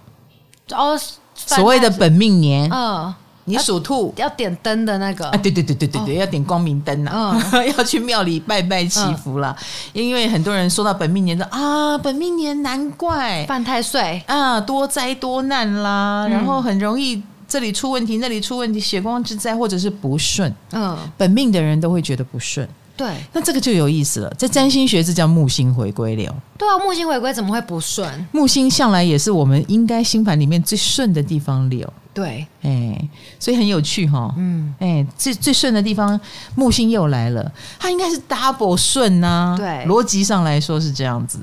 [0.73, 0.99] 哦，
[1.35, 2.69] 所谓的本命年。
[2.73, 3.15] 嗯。
[3.49, 7.37] 你属兔要点灯的那个啊，对对对对对对，哦、要点光明灯呐、
[7.77, 9.57] 要去庙里拜拜祈福了。
[9.95, 20.55] 嗯、因为很多人说到本命年的啊，本命年难怪犯太岁啊，多灾多难啦，嗯、然后很容易这里出问题，那里出问题，血光之灾或者是不顺。
[20.73, 22.69] 嗯，本命的人都会觉得不顺。
[22.97, 26.35] 对，那这个就有意思了，在占星学这叫木星回归流。
[26.59, 28.27] 对啊，木星回归怎么会不顺？
[28.33, 31.89] 木星向来也是我们应该星盘里面最顺的地方流。
[32.19, 34.35] 对，哎，所以很有趣哈、哦。
[34.37, 36.19] 嗯，哎，最最顺的地方，
[36.57, 39.57] 木星又来了，它应该是 double 顺呐、啊。
[39.57, 41.39] 对，逻辑上来说是这样子。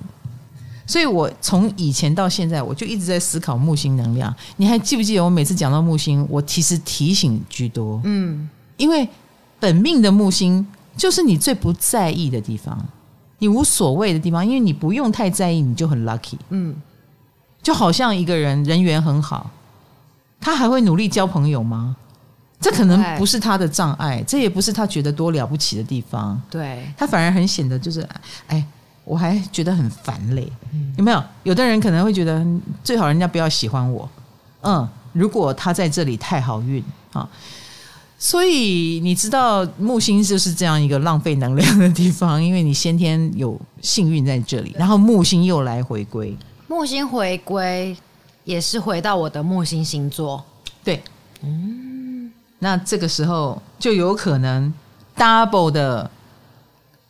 [0.86, 4.36] 所以我从以前到现在，我就一直在思考木星能量。
[4.58, 8.02] 你还记不记得我每次讲到木星，我其实提醒居多。
[8.04, 9.08] 嗯，因为
[9.60, 10.68] 本命的木星。
[10.98, 12.74] 就是你最不在意的地方，
[13.40, 16.38] 你无所谓的地方，因为你不用太在意，你就很 lucky。
[16.52, 16.74] 嗯，
[17.62, 19.52] 就好像一个人人缘很好，
[20.46, 21.96] 他还会努力交朋友吗？
[22.62, 26.40] 这可能不是他的障碍，这也不是他觉得多了不起的地方。
[26.52, 28.08] 对，他反而很显得就是，
[28.46, 28.64] 哎，
[29.04, 30.48] 我还觉得很烦嘞。
[30.98, 31.24] 有没有？
[31.42, 32.46] 有的人可能会觉得
[32.84, 34.08] 最好人家不要喜欢我。
[34.62, 37.28] 嗯，如果他在这里太好运啊。
[38.20, 47.98] 所以你知道木星就是这样一个浪费能量的地方， 因为你先天有幸运在这里，然后木星又来回归，木星回归
[48.46, 50.42] 也是回到我的木星星座，
[50.84, 51.04] 对，
[51.42, 54.74] 嗯，那这个时候就有可能
[55.18, 56.10] double 的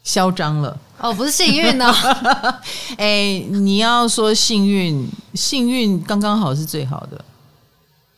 [0.04, 1.94] 嚣张了，哦，不是幸运哦？
[2.98, 7.24] 哎，你要说幸运，幸运刚刚好是最好的。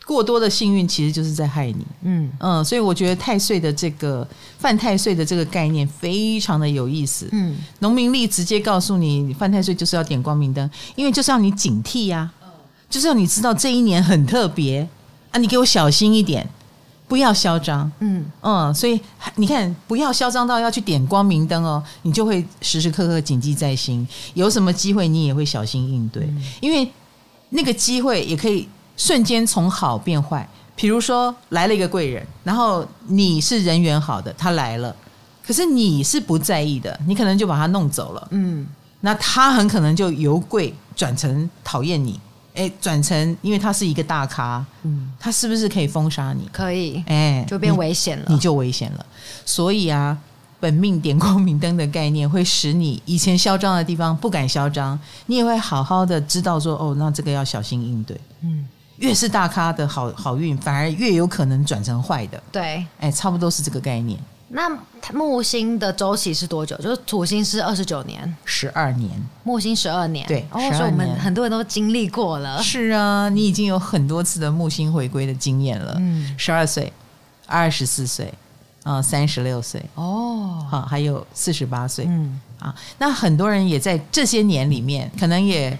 [0.05, 2.31] 过多的幸运其实就是在害你，嗯。
[2.39, 4.25] 嗯，所以我觉得太岁的这个
[4.57, 12.33] 犯太岁的这个概念非常的有意思，嗯，农民历直接告诉你，犯太岁就是要点光明灯，因为就是要你警惕呀、啊，
[12.89, 14.87] 就是要你知道这一年很特别
[15.31, 16.47] 啊，你给我小心一点，
[17.07, 18.25] 不要嚣张，嗯。
[18.41, 18.99] 嗯，所以
[19.35, 26.89] 你看，不要嚣张到要去点光明灯哦，你就会时时刻刻谨记在心，有什么机会你也会小心应对，嗯、因为
[27.49, 28.67] 那个机会也可以。
[28.99, 34.95] 瞬间从好变坏，比如说来了一个贵人，然后你是人缘好的，他来了，
[35.45, 38.65] 可是你是不在意的，你可能就把他弄走了，嗯，
[39.01, 42.19] 那他很可能就由贵转成讨厌你，
[42.57, 46.49] 哎，转成因为他是一个大咖，嗯，他是不是可以封杀你？
[46.51, 49.05] 可以，哎，就变危险了你，你就危险了。
[49.45, 50.17] 所以啊，
[50.59, 58.67] 本命点光明灯的概念会使你以前嚣张的地方不敢嚣张，你也会好好的知道说，哦，那这个要小心应对，嗯。
[58.97, 62.43] 越是大咖的好好运，反而越有可能转成坏的。
[62.51, 64.19] 对，哎，差不多是这个概念。
[64.49, 64.69] 那
[65.13, 66.75] 木星的周期是多久？
[66.77, 69.11] 就是土星是二十九年，十二年，
[69.43, 70.25] 木星十二年。
[70.27, 72.61] 对，哦，所以我们很多人都经历过了。
[72.63, 75.95] 是啊，你已经有很多次的木星回归的经验了。
[75.99, 76.91] 嗯，十二岁，
[77.45, 78.33] 二十四岁，
[78.83, 82.05] 啊，三十六岁，哦，好，还有四十八岁。
[82.07, 85.77] 嗯，啊，那很多人也在这些年里面，可能也。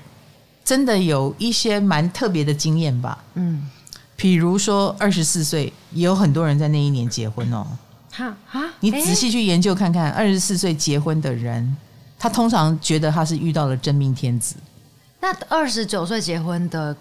[0.67, 3.69] 真的有一些蛮特别的经验吧，嗯，
[4.17, 7.65] 比如说二十四岁，也有很多人在那一年结婚哦。
[8.17, 11.77] 哈哈，你仔细去研究看看，二十四岁结婚的人，
[12.17, 14.56] 他通常觉得他是遇到了真命天子。
[15.19, 16.95] 那二十九岁结婚的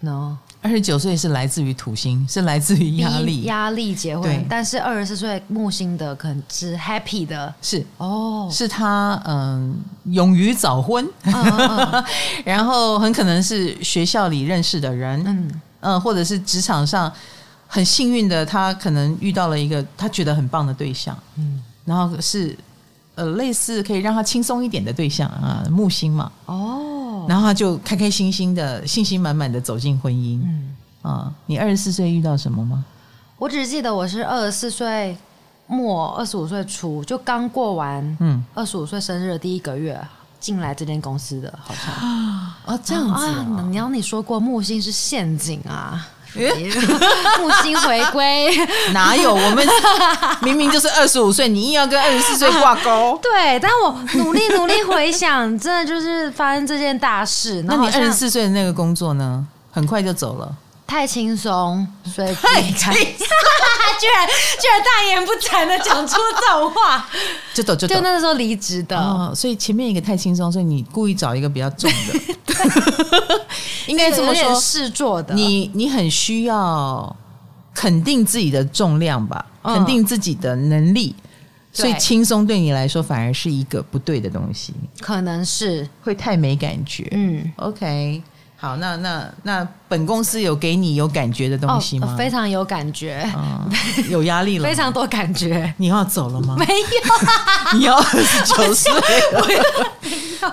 [0.00, 0.38] 呢？
[0.62, 4.46] 二十九岁是来自于土星，是来自于压力，压力结婚。
[4.48, 7.84] 但是二十四岁木星的可能是 happy 的，是。
[7.98, 12.04] 哦，是他嗯勇于早婚，嗯嗯
[12.46, 15.60] 然后很可能是学校里认识的人，嗯。
[15.80, 17.12] 嗯，或者是职场上
[17.74, 22.54] 很幸运的，他可能遇到了一个他觉得很棒的对象，嗯，然后是
[23.14, 27.24] 呃类似可以让他轻松一点的对象啊，木星嘛，哦。
[27.26, 30.38] 然后他就开开心心的、信心满满的走进婚姻。
[30.44, 32.84] 嗯啊，你二十四岁遇到什么吗？
[33.38, 35.16] 我只记得我是二十四岁
[35.66, 39.98] 末、二十五岁初，就刚过完嗯二十五岁生日的第一个月
[40.38, 43.66] 进来这间公司的，好像啊，啊这样子啊。
[43.70, 46.06] 你要你说过木星是陷阱啊。
[47.40, 48.50] 木星回归
[48.92, 49.34] 哪有？
[49.34, 49.66] 我们
[50.42, 53.18] 明明就是二十五岁，你硬要跟二十四岁挂钩。
[53.22, 57.62] 对，但我努力努力回想，真的就是发生这件大事。
[57.66, 59.46] 那你二十四岁的那个工作呢？
[59.74, 60.54] 很快就走了，
[60.92, 62.92] 太轻松，所以离开。
[63.98, 64.28] 居然
[64.60, 67.08] 居然大言不惭的讲出这种话，
[67.54, 67.94] 就走就走。
[67.94, 68.98] 就那个时候离职的。
[68.98, 72.20] 哦，所以前面一个太轻松，所以你故意找一个比较重的。
[73.88, 75.34] 应该这么说，试做的。
[75.34, 77.16] 你你很需要
[77.72, 81.14] 肯定自己的重量吧，嗯、肯定自己的能力，
[81.72, 84.74] 所以轻松对你来说反而是一个不对的东西。
[85.00, 87.08] 可能是会太没感觉。
[87.12, 88.22] 嗯，OK，
[88.62, 92.06] 好，那那那本公司有给你有感觉的东西吗？
[92.08, 93.68] 哦、非常有感觉，嗯、
[94.08, 95.74] 有压力了，非常多感觉。
[95.78, 96.54] 你要走了吗？
[96.56, 96.64] 没
[97.74, 99.46] 有， 你要 二十九岁了。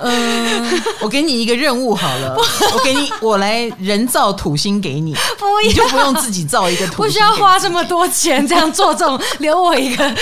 [0.01, 2.35] 嗯，我给你一个任务好了，
[2.73, 10.15] 我给你，我来人造土星给你，不要，你就不用自己造一个土星，不需要花这么多钱这样做这种，留我一个。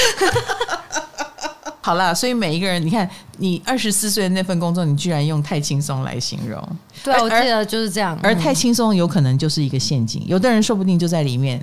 [1.88, 6.62] 好啦，所以每一个人，你看，你二十四岁的那份工作，你居然用太轻松来形容。
[7.02, 8.20] 对，我记得就是这样。
[8.22, 11.58] 而太轻松有可能就是一个陷阱，有的人说不定就在里面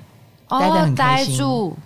[0.49, 1.37] 待得很开心，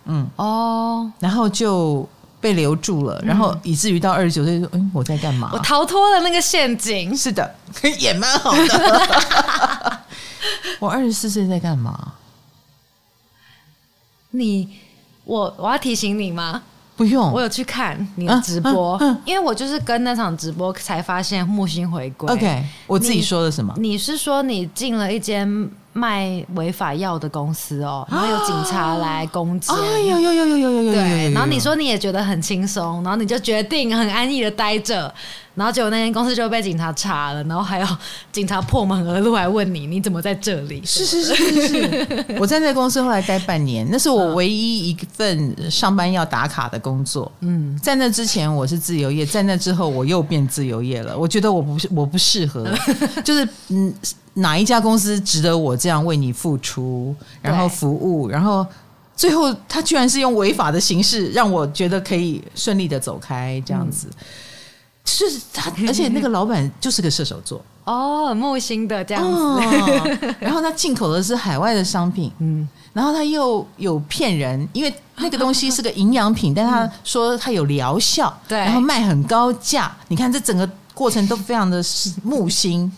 [0.05, 2.07] 嗯，哦，然后就
[2.39, 5.49] 被留住了，然后以至于到二十九岁说，嗯，我在干嘛？
[5.51, 7.13] 我逃脱了那个陷阱。
[7.17, 7.55] 是的，
[7.99, 9.99] 也蛮好的。
[10.79, 12.13] 我二十四岁在干嘛？
[14.31, 14.69] 你，
[15.25, 16.63] 我，我要提醒你吗？
[16.99, 22.29] 不用，我有去看你的直播，啊啊啊、因为我就是跟那场直播才发现木星回归。
[22.29, 23.73] OK，我自己说的什么？
[23.77, 25.71] 你是说你进了一间？
[25.91, 29.73] 卖违法药的公司哦，然后有警察来攻击。
[29.73, 30.93] 哎呦呦呦呦呦呦呦！
[30.93, 35.11] 对，然后你说你也觉得很轻松，然后你就决定很安逸的待着，
[35.59, 37.87] 然后结果那间公司就被警察查了，然后还有
[38.31, 40.81] 警察破门而入来问你，你怎么在这里？
[40.85, 42.25] 是是是是是。
[42.39, 47.29] 我在那公司后来待半年，那是我唯一一份上班要打卡的工作。
[47.41, 51.17] 嗯，在那之前我是自由业，在那之后我又变自由业了。
[51.17, 52.65] 我觉得我不是我不适合，
[53.25, 53.93] 就是嗯。
[54.35, 58.65] 哪一家公司值得我这样为你付出，然后服务，然后
[59.13, 64.07] 最后他居然是用违法的形式让我觉得可以顺利的走开，这样子，
[65.09, 67.61] 是他， 而且那个老板就是个射手座。
[67.83, 81.83] 哦，木星的这样子，哦、 然后他进口的是海外的商品，嗯，然后他又有骗人，因为那个东西是个营养品，但他说他有疗效，对，然后卖很高价，你看这整个过程都非常的
[82.23, 82.91] 木星。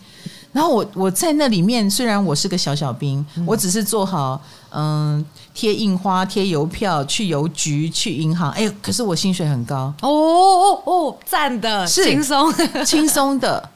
[0.52, 4.38] 然后我我在那里面，虽然我是个小小兵，嗯、我只是做好
[4.68, 5.24] 嗯
[5.54, 12.52] 贴印花、贴邮票、去邮局、去银行，哎，可是我薪水很高哦哦哦，赞的，是轻松
[12.86, 13.70] 轻松的。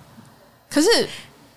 [0.71, 0.89] 可是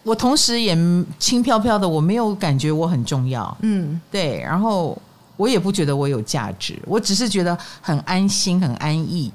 [0.03, 0.77] 我同时也
[1.17, 4.39] 轻飘飘的，我没有感觉我很重要，嗯，对。
[4.41, 4.97] 然后
[5.37, 9.31] 我也不觉得我有价值，我只是觉得很安心、很安逸。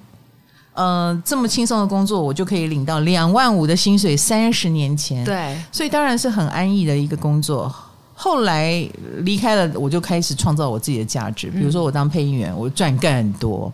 [0.74, 4.16] 呃，这么轻松的工作，我就可以领到两万五的薪水。
[4.16, 7.72] 三十年前，对，所以当然是很安逸的一个工作。
[8.25, 11.51] 后来离开了，我就开始创造我自己的价值。
[11.51, 13.70] 比如说，我当配音员，我赚更多。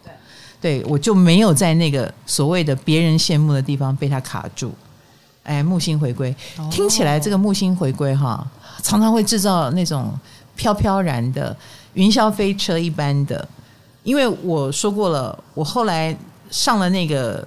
[0.60, 4.72] 对，我就没有在那个所谓的别人羡慕的地方被他卡住。
[5.44, 6.34] 哎，木星回归，
[6.68, 8.44] 听起来这个木星回归哈，
[8.82, 10.12] 常常会制造那种
[10.56, 11.56] 飘飘然的
[11.94, 13.48] 云霄飞车一般的。
[14.02, 16.16] 因为我说过了，我后来。
[16.50, 17.46] 上了那个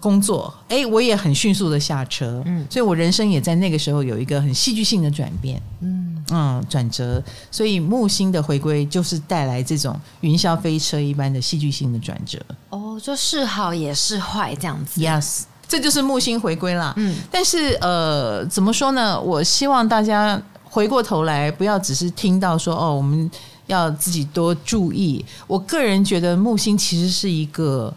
[0.00, 12.40] 工作，哎，我也很迅速的下车，嗯，所以我人生也在那个时候有一个很戏剧性的转变，嗯嗯，转折，所以木星的回归就是带来这种云霄飞车一般的戏剧性的转折。
[12.70, 15.02] 哦，就是好也是坏这样子。
[15.02, 16.94] Yes，这就是木星回归啦。
[16.96, 19.20] 嗯，但是呃，怎么说呢？
[19.20, 23.30] 我希望大家回过头来，不要只是听到说哦，我们
[23.66, 25.22] 要自己多注意。
[25.46, 27.92] 我个人觉得木星其实是一个。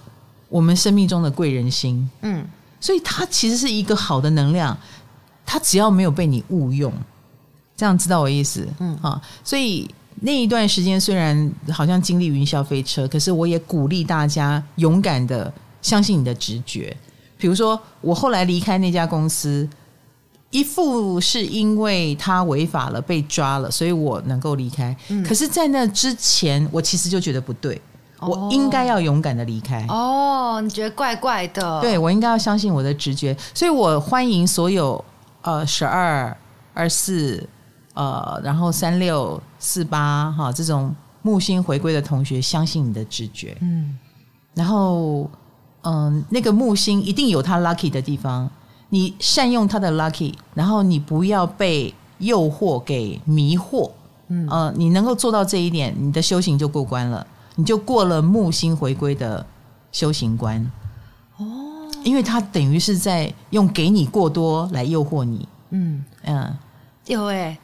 [0.54, 2.46] 我们生命中的贵人心，嗯，
[2.80, 4.78] 所以它其实是一个好的能量，
[5.44, 6.94] 它只要没有被你误用，
[7.76, 9.90] 这样知道我意思，嗯啊，所以
[10.22, 15.52] 那一段时间虽然好像经历云霄飞车，可是我也鼓励大家勇敢的
[15.82, 16.96] 相信你的直觉。
[17.36, 19.68] 比如说，我后来离开那家公司，
[20.52, 24.96] 一副是因为他违法了被抓了，所以我能够离开。
[25.08, 27.82] 嗯，可是，在那之前，我其实就觉得不对。
[28.28, 29.86] 我应该要勇敢的离开。
[29.90, 31.82] 哦，你觉得怪怪的？
[31.82, 35.04] 对，我应该要相信我的直觉，所以我欢迎所有
[35.42, 36.36] 呃十二
[36.74, 37.48] 二四
[37.94, 43.98] 呃，然后三六四八哈这种木星回归的同学，相信你的直觉，嗯，
[44.54, 45.30] 然后
[45.82, 48.50] 嗯、呃，那个木星一定有它 lucky 的地方，
[48.90, 53.92] 你善用它的 lucky，然后你不要被诱惑给迷惑，
[54.30, 54.48] 嗯。
[54.50, 57.26] 呃，你能够做到这一点，你的修行就过关了。
[57.56, 59.46] 你就过了木星回归的
[59.92, 60.60] 修行关
[61.38, 61.46] 哦，
[62.04, 65.48] 因为他等于是在用给你过多来诱惑你。
[65.70, 66.56] 嗯嗯，
[67.08, 67.58] 有哎、欸，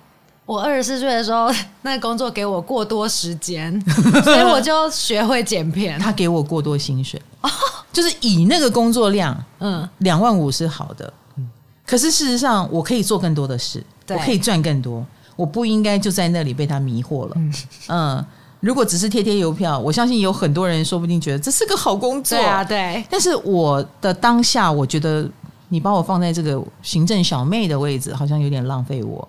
[0.46, 1.52] 我二十四岁的时候，
[1.84, 3.80] 那个工作给我过多时间，
[4.24, 6.00] 所以我就学会剪片。
[6.00, 7.50] 他给我过多薪水，哦、
[7.94, 11.14] 就是以那个工作量，嗯，两万五是好的。
[11.36, 11.48] 嗯，
[11.86, 17.32] 可是事实上，我可以做更多的事，我可以赚更多，我不应该就在那里被他迷惑了。
[17.36, 17.54] 嗯。
[17.90, 18.26] 嗯
[18.60, 22.38] 如果只是贴贴邮票，我相信有很多人说不定觉得这是个好工作。
[22.38, 23.04] 对啊，对。
[23.10, 25.30] 但是我的当下，我觉得
[25.70, 29.28] 你把我放在这个行政小妹的位置，好像有点浪费我。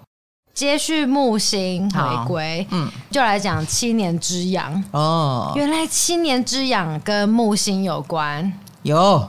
[0.53, 5.53] 接续木星回归，嗯，就来讲七年之痒哦。
[5.55, 8.53] 原来七年之痒跟木星有关，
[8.83, 9.27] 有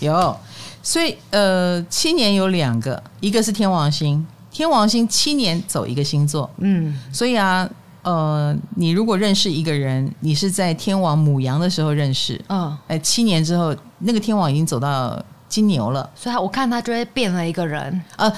[0.00, 0.36] 有，
[0.82, 7.68] 所以呃，七年有两个，一个是天王星，天王星七年走一个星座，嗯，所以啊，
[8.08, 18.32] 呃，你如果认识一个人，你是在天王母羊的时候认识，嗯，哎，七年之后，那个天王已经走到金牛了，所以我看他就会变了一个人，呃。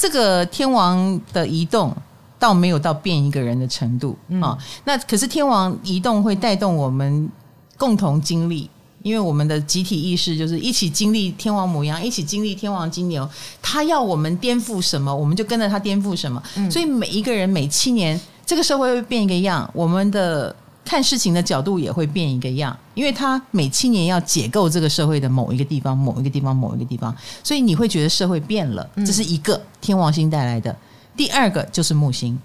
[0.00, 1.92] 这个天王的移动
[2.38, 7.28] 倒没有到变一个人的程度啊、嗯哦，那可是天王移动会带动我们
[7.76, 8.70] 共同经历，
[9.02, 13.28] 因为我们的集体意识就是一起经历天王母羊，一起经历天王金牛，
[13.60, 16.40] 他要我们颠覆什么，我们就跟着他颠覆什么。
[16.54, 20.56] 嗯、所以每一个人每七年，这个社会会变一个样，我们的。
[20.84, 28.88] 看事情的角度也会变一个样，因为他每七年要解构这个社会的某一个地方、某一个地方、某一个地方，所以你会觉得社会变了。
[29.04, 30.74] 这是一个天王星带来的。
[31.14, 32.38] 第二个就是木星，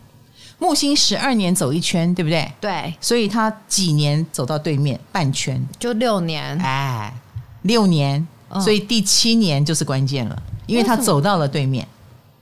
[0.59, 2.51] 木星十二年走一圈，对不对？
[2.59, 6.59] 对，所以他几年走到对面半圈，就六年。
[6.59, 7.13] 哎，
[7.61, 8.27] 六年，
[8.59, 11.87] 所以第七年就是关键了，因为他走到了对面。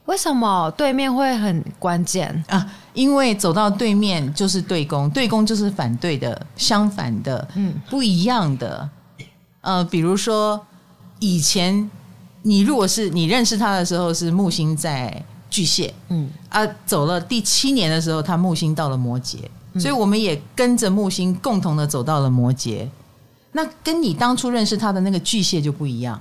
[0.05, 2.73] 为什么对面会很关键啊？
[2.93, 8.89] 因为走到对面就是对攻，对攻就是反对的、相反的、嗯，不一样的。
[9.61, 10.59] 呃，比如说
[11.19, 11.89] 以前
[12.41, 19.37] 你如果是你认识他的时候是木星在巨蟹，嗯啊，走了第七年的时候，他木星到了摩羯，
[19.79, 22.87] 所以我们也跟着木星共同的走到了摩羯。
[23.51, 26.19] 那跟你当初认识他的那个巨蟹就不一样。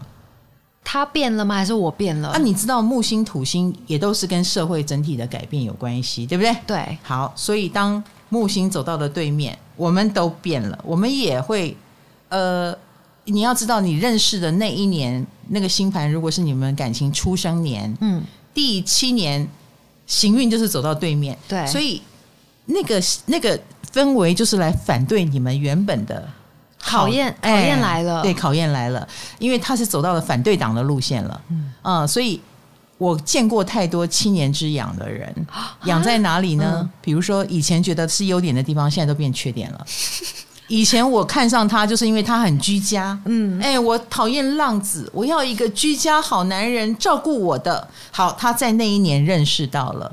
[0.93, 1.55] 他变了吗？
[1.55, 2.31] 还是我变了？
[2.31, 6.53] 啊，你知道木星、土星也都是跟社会整体的改变有关系，对不对？
[6.67, 6.99] 对。
[7.01, 11.77] 好，所以当木星走到了对面，我们都变了，我们也会。
[12.29, 12.77] 呃，
[13.27, 18.21] 你要知道，你认识的那一年那个星盘，如果是你们感情出生年，嗯，
[18.53, 19.49] 第七年
[20.09, 22.03] 行运就是走到对面，对，所以
[22.67, 23.57] 那个那个
[23.93, 26.29] 氛围就是来反对你们原本的。
[26.83, 29.07] 考验考验来了，对，考验来了，
[29.39, 32.41] 因为他是走到了反对党的路线了，嗯，嗯，所以
[32.99, 35.35] 我见过太多七年之痒的人，
[35.85, 36.79] 痒在哪里呢？
[36.81, 39.87] 嗯、比如说以前觉得是优点的地方，现在都变缺点了。
[40.69, 47.89] 以前我看上他，就是因为他很居家，嗯，哎，我讨厌浪子，我要一个居家好男人照顾我的。
[48.13, 50.13] 好，他在那一年认识到了。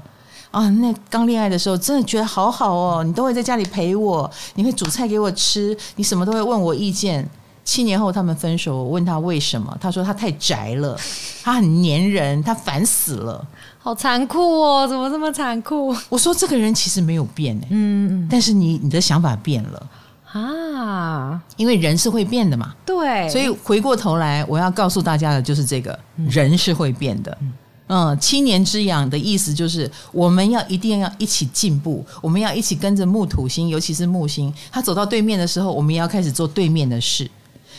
[0.57, 3.03] 啊，那刚恋爱的时候，真的觉得好好哦。
[3.03, 7.29] 你都会在家里陪我，你会煮菜给我吃，你什么都会问我意见。
[7.63, 10.97] 七年后他们分手，我问他为什么，他说他太宅了，
[11.43, 13.45] 他很粘人，他烦死了。
[13.77, 15.95] 好残酷哦，怎么这么残酷？
[16.09, 19.87] 我说这个人其实没有变哎，嗯，但是你你的想法变了
[20.31, 22.73] 啊，因为人是会变的嘛。
[22.83, 27.37] 对，所以回过头来，我要告诉大家的就是这个，人是会变的。
[27.41, 27.53] 嗯
[27.87, 37.29] 嗯，七年之痒的意思就是，我们要一定要一起进步，我们要一起跟着木土星，尤其是木星，它走到对面的时候，我们也要开始做对面的事。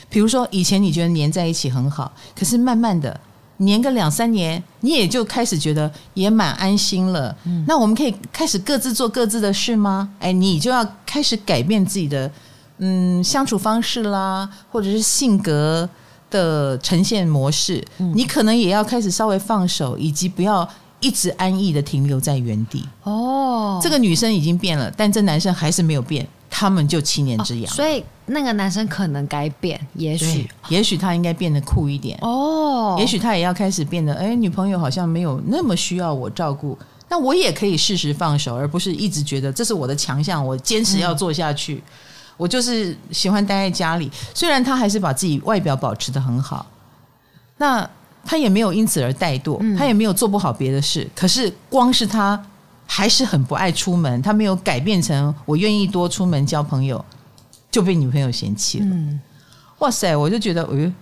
[0.08, 3.20] 比如说，以前你觉得黏在一起很好，可是慢慢的
[3.58, 7.36] 黏个两三年，你也就开始觉得也蛮安心了。
[7.44, 10.08] 嗯，那我们可以开始各自做各自的事吗？
[10.20, 12.30] 哎，你就要开始改变自己的
[12.78, 15.86] 嗯相处方式啦，或者是性格。
[16.30, 20.68] 的呈现模式，你可能也要开始稍微放手，以及不要
[21.00, 22.86] 一直安逸的停留在原地。
[23.04, 27.72] 哦，这个女生已经变了，但这男生还是没有变，他们就七年之痒。
[27.72, 32.18] 哦，所以那个男生可能该变，也许，也许他应该变得酷一点。
[32.20, 36.76] 哦，也许他也要开始变得，哎，女朋友好像没有那么需要我照顾，
[37.08, 41.76] 那我也可以适时放手，而不是一直觉得这是我的强项，我坚持要做下去。
[41.76, 41.82] 嗯
[42.38, 46.64] 我就是喜欢待在家里，虽然他还是把自己外表保持的很好，
[47.58, 47.86] 那
[48.24, 51.06] 他也没有因此而怠惰，他也没有做不好别的事。
[51.16, 52.40] 可是光是他
[52.86, 57.04] 还是很不爱出门，他没有改变成我愿意多出门交朋友，
[57.70, 58.86] 就被女朋友嫌弃了。
[58.88, 59.20] 嗯，
[59.80, 60.92] 哇塞，我就觉得，哎，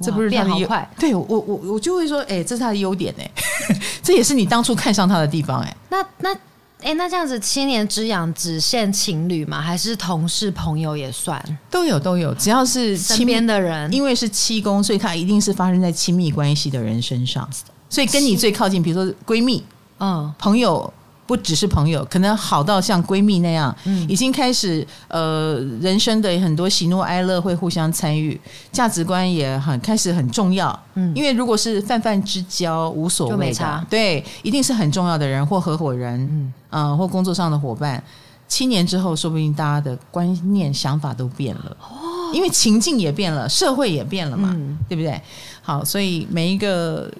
[0.00, 3.30] 这不是变好快，对我我我就会说，哎，这是他的优点哎，
[4.00, 6.36] 这也是你当初看上他的地方哎，那那。
[6.84, 9.58] 哎，那这样子七年之痒只限情侣吗？
[9.60, 11.42] 还是同事朋友也算？
[11.70, 17.48] 都有都有，只要是身边的人，因为是七宫，所以它一定是发生在亲密关系的人身上。
[17.88, 19.64] 所以跟你最靠近，比如说闺蜜，
[19.98, 20.92] 嗯，朋友。
[21.26, 28.38] 不只是朋友，可能好到像闺蜜那样，嗯，已经开始呃，人生的很多喜怒哀乐会互相参与，
[28.70, 38.02] 价值观也很开始很重要，嗯，因为如果是泛泛之交无所谓的，对，一定是很重要的人或合伙人，嗯，呃，或工作上的伙伴，
[38.46, 41.76] 七年之后，说不定大家的观念想法都变了。
[41.80, 45.20] 哦哦，因为情境也变了，社会也变了嘛，嗯、对不对？
[45.62, 47.10] 好，所以每一个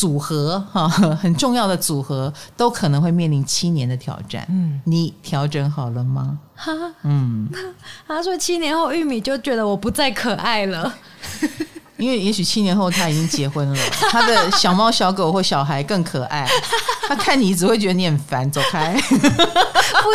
[0.00, 0.88] 组合哈，
[1.20, 4.46] 很重要的组合都可能会面临七年的挑战。
[4.48, 6.38] 嗯，你调整好了吗？
[6.54, 6.72] 哈，
[7.04, 7.46] 嗯，
[8.08, 10.90] 他说七年后玉米就觉得我不再可爱了。
[11.98, 13.76] 因为也许七年后他已经结婚了，
[14.10, 16.48] 他的小猫、小狗或小孩更可爱。
[17.06, 18.98] 他看你只会觉得你很烦，走开！
[19.12, 20.12] 不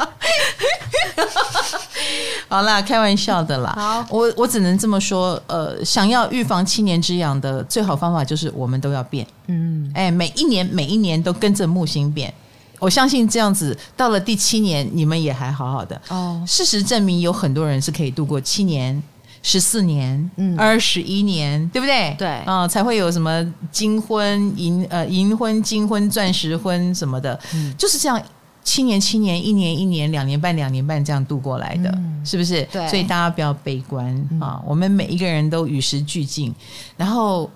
[0.00, 0.13] 要。
[2.48, 3.72] 好啦，开玩笑的啦。
[3.76, 5.40] 好，我我只能这么说。
[5.46, 9.26] 呃，想要预防七年之痒的最好方法就是我们都要变。
[9.46, 12.32] 嗯，哎，每一年每一年都跟着木星变。
[12.78, 16.00] 我相信这样子到了第七年，你们也还好好的。
[16.08, 19.02] 哦，事实证明有很多人是可以度过七年。
[19.46, 22.16] 十四年，嗯，二十一年，对不对？
[22.18, 28.18] 对，啊、呃，才会有什么金婚、银呃银婚、金婚、钻石婚什么的，嗯，就是这样，
[28.64, 32.64] 七年、七年、一年、一年、两年半、两年半这样度过来的，嗯、是不是？
[32.72, 36.52] 对，所以大家不要悲观啊、嗯，我们每一个人都与时俱进，
[36.96, 37.48] 然后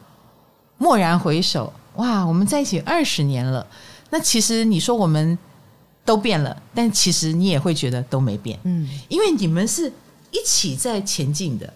[0.79, 3.67] 蓦然回首，哇，我们在一起二十年了，
[4.11, 5.37] 那其实你说我们
[6.05, 9.91] 都变了，但其实你也会觉得都没变，嗯，因为你们是
[10.31, 11.73] 一起在前进的。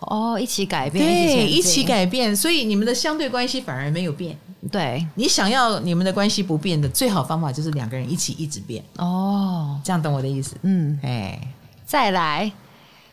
[0.00, 4.36] 哦，一起改变，对，一起改变，所以你们的相对关系反而没有变。
[4.70, 8.82] 对，你想要你们的关系不变的最好方法就是两个人一起一直变。
[8.96, 10.56] 哦，这样懂我的意思？
[10.62, 11.40] 嗯，哎，
[11.84, 12.50] 再来，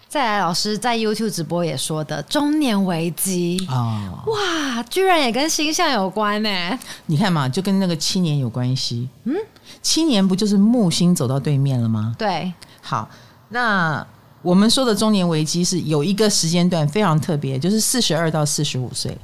[0.07, 6.79] 再来，老师在 YouTube 直播也说的中年危机哦，哇，居然也跟星象有关呢？
[7.05, 9.07] 你看嘛，就跟那个七年有关系。
[9.25, 9.35] 嗯，
[9.81, 12.15] 七年不就是木星走到对面了吗？
[12.17, 13.09] 对，好，
[13.49, 14.05] 那。
[14.41, 19.17] 我们说的中年危机是有一个时间段非常特别，就是四十二到四十五岁。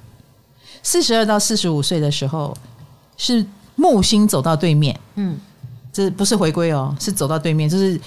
[0.84, 2.56] 四十二到四十五岁的时候，
[3.18, 5.40] 是木星走到对面，嗯，
[5.92, 8.00] 这不是回归哦，是走到对面，就是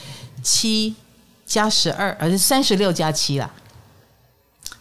[0.43, 0.95] 七
[1.45, 3.51] 加十二，而是三十六加七啦。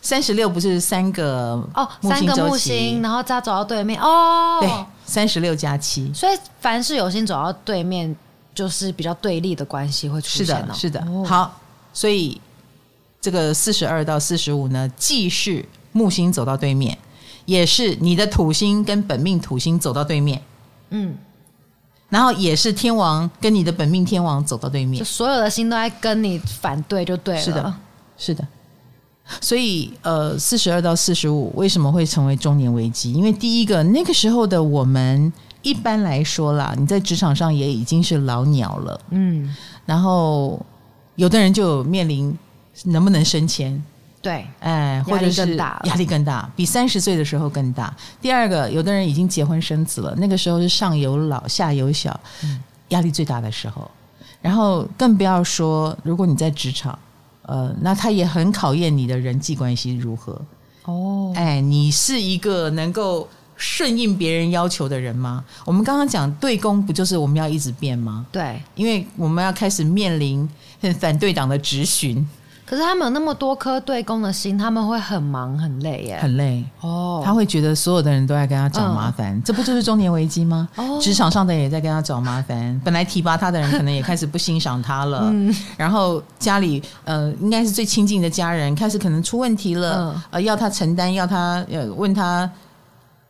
[0.04, 6.12] 三十六不是三个哦，三个木星，然后再走到对面哦，对，三十六加七。
[6.12, 8.16] 所以凡是有星走到对面，
[8.56, 10.74] 就是比较对立的关系会出现哦。
[10.74, 11.62] 是的，是的，哦、好。
[11.94, 12.42] 所以，
[13.20, 16.98] 这个四十二到四十五呢，既是木星走到对面，
[17.52, 20.42] 也是你的土星跟本命土星走到对面，
[20.90, 21.18] 嗯，
[22.08, 27.42] 然后也是天王跟你的本命天王走到对面，就所有的星都在跟你反对，就对了。
[27.42, 27.74] 是的，
[28.18, 28.48] 是的。
[29.40, 33.14] 所以，呃，四十二到四十五为什么会成为中年危机？
[33.14, 35.32] 因为第一个，那个时候的我们，
[35.62, 40.60] 一般来说啦，你在职场上也已经是老鸟了，嗯，然后。
[41.16, 42.36] 有的人就面临
[42.86, 43.84] 能不能升迁，
[44.22, 47.92] 对，哎，或者是压力更大，比三十岁的时候更大。
[48.22, 52.20] 第二个，有的人已经结婚生子了，那个时候是上有老下有小，
[52.90, 53.90] 压力最大的时候。
[54.42, 56.98] 然后更不要说，如果你在职场，
[57.44, 60.40] 呃，那他也很考验你的人际关系如何。
[60.86, 65.44] 哦，哎，你是一个能够顺应别人要求的人吗？
[65.66, 68.26] 我们刚刚讲对公，不就是我们要一直变吗？
[68.32, 70.48] 对，因为我们要开始面临。
[70.82, 72.28] 很反对党的质询，
[72.72, 77.22] 可是他们有那么多颗对公的心，他们会很忙很累耶，很累哦。
[77.22, 80.70] 他会觉得所有的人都在跟他找麻烦，嗯，这不就是中年危机吗？
[80.78, 85.30] 哦，职场上的人也在跟他找麻烦，本来提拔他的人可能也开始不欣赏他了。
[85.34, 92.50] 嗯，然后家里呃，应该是最亲近的家人开始可能出问题了，嗯，呃，要他承担，要他呃问他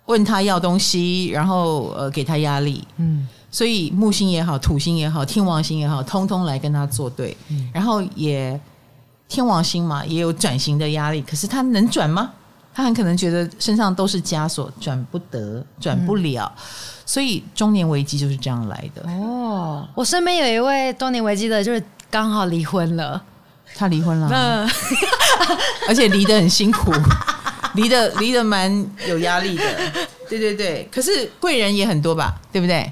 [0.05, 2.87] 问他要东西，然后呃给他压力。
[2.97, 3.27] 嗯。
[3.53, 7.35] 所以木星也好，土星也好，天王星也好，通通来跟他作对。
[7.49, 8.57] 嗯、然后也
[9.31, 11.21] 天王星嘛，也有转型的压力。
[11.21, 12.29] 可是他能转吗？
[12.73, 16.51] 他很可能觉得身上都是枷锁，转不得，转不了。
[16.53, 16.61] 嗯、
[17.05, 19.09] 所以中年危机就是这样来的。
[19.09, 23.21] 哦，我身边有一位中年危机的，就是刚好离婚了。
[23.73, 24.69] 他离婚了，嗯，
[25.87, 26.91] 而且离得很辛苦，
[27.75, 28.69] 离得离得蛮
[29.07, 29.63] 有压力的。
[30.27, 32.35] 对对对，可是贵人也很多吧？
[32.51, 32.91] 对不对？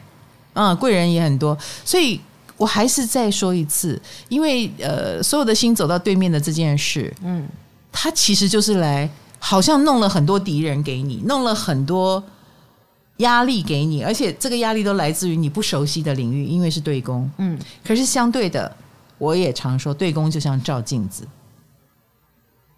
[0.54, 2.20] 嗯，贵人也很多，所以
[2.60, 7.48] 我还是再说一次，因为呃，所有的星走到对面的这件事，嗯，
[7.92, 12.24] 他其实就是来，好像弄了很多敌人给你，弄了很多
[13.18, 18.76] 压力给你，而且这个压力都来自于你不熟悉的领域，因为是对攻，嗯，可是相对的，
[19.18, 21.26] 我也常说，对攻就像照镜子，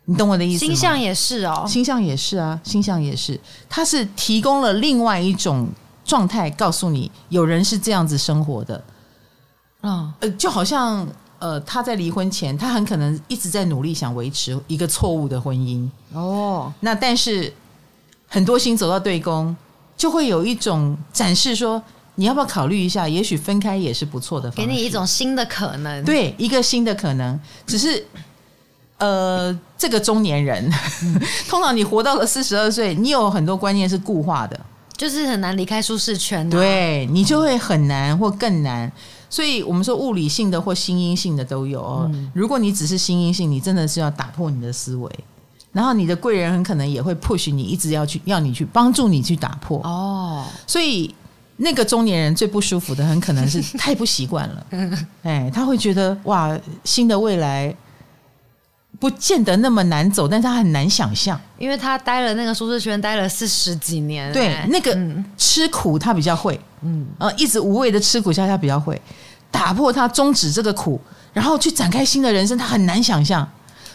[0.05, 0.67] 你懂我的意思吗？
[0.67, 5.67] 星象也是哦，星象也是啊，星象也是，它是提供了另外一种。
[6.03, 8.83] 状态告诉你，有人是这样子生活的，
[9.81, 11.07] 啊，呃，就好像
[11.39, 16.71] 呃，他在离婚前，他很可能一直在努力想维持一个错误的婚姻哦。
[16.79, 17.51] 那但是
[18.27, 19.55] 很多星走到对宫，
[19.97, 21.81] 就会有一种展示说，
[22.15, 23.07] 你要不要考虑一下？
[23.07, 27.39] 也许分开也是不错的，给你一种新的可能，对，一个新的可能。
[27.65, 28.05] 只是
[28.99, 30.71] 呃，这个中年人，
[31.03, 31.19] 嗯、
[31.49, 34.59] 通常你活到了四十二岁，你有很多观念是固化的，
[34.95, 38.91] 就是很难离开舒适圈、啊，对你就会很难或更难。
[39.31, 42.07] 所以我们说物理性的或心因性的都有哦。
[42.13, 45.09] 嗯、如果你只是心因性，你真的是要打破你的思维，
[45.71, 50.45] 然后你的贵人很可能也会 push 你，一直要去要你去帮助你去打破哦。
[50.67, 51.15] 所以
[51.57, 54.67] 那个中年人最不舒服的，很可能是太不习惯了，
[55.23, 57.75] 哎，他会觉得哇，新的未来。
[59.01, 64.31] 不见得那么难走，但是他很难想象，因为他待了那个舒适圈，待了四十几年。
[64.31, 64.95] 对，那个
[65.35, 69.01] 吃苦他比较会，嗯，呃，一直无谓的吃苦下他比较会，
[69.49, 71.01] 打破他终止这个苦，
[71.33, 73.49] 然后去展开新的人生，他很难想象。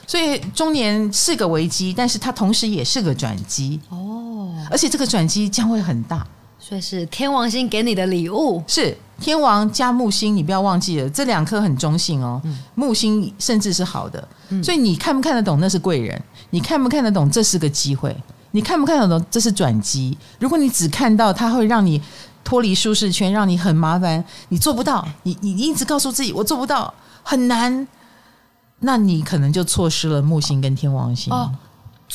[0.09, 6.27] 所以中年是个危机，但是他同时也是个转机哦，而且这个转机将会很大。
[6.69, 12.41] 所以是天王星给你的礼物，是天王加木星，你不要忘记了，这两颗很中性哦。
[12.43, 16.21] 嗯、木星甚至是好的，嗯、所以你看不看得懂那是贵人？
[16.51, 18.17] 你看不看得懂这是个机会？
[18.51, 20.19] 你看不看得懂这是转机？
[20.41, 22.03] 如果你只看到它会让你
[22.43, 26.93] 脱离舒适圈，让你很麻烦，你做不到，你你一直告诉自己我做不到，
[27.23, 27.87] 很难，
[28.81, 31.33] 那你可能就错失了木星跟天王星。
[31.33, 31.49] 哦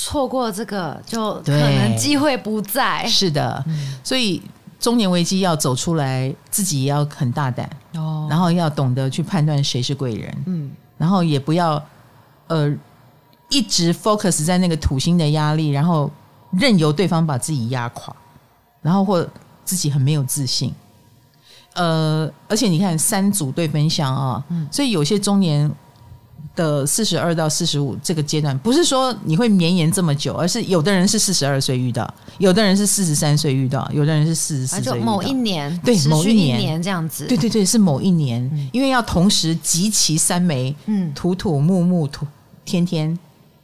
[0.04, 3.06] 错过这个，就可能机会不在。
[3.06, 4.42] 是的，嗯、所以
[4.80, 11.80] 中年危机要走出来，自己也要很大胆哦，然后要懂得去判断谁是贵人，嗯，然后也不要
[12.48, 12.76] 呃
[13.50, 16.10] 一直 focus 在那个土星的压力，然后
[16.52, 18.12] 任由对方把自己压垮，
[18.82, 19.24] 然后或
[19.64, 20.74] 自己很没有自信。
[21.76, 25.72] 呃，而且你看三组对分享啊，嗯，所以有些中年。
[26.56, 35.06] 的四十二到四十五这个阶段，不是说你会绵延这么久，而是有的人是四十二岁遇到，有的人是四十三岁遇到，有的人是四十四岁遇到。
[35.06, 37.26] 某一年，对，某一年，这样子。
[37.26, 42.28] 对对对，是某一年，嗯、因为要同时集齐三枚，嗯，土土木木土
[42.66, 43.18] 天天，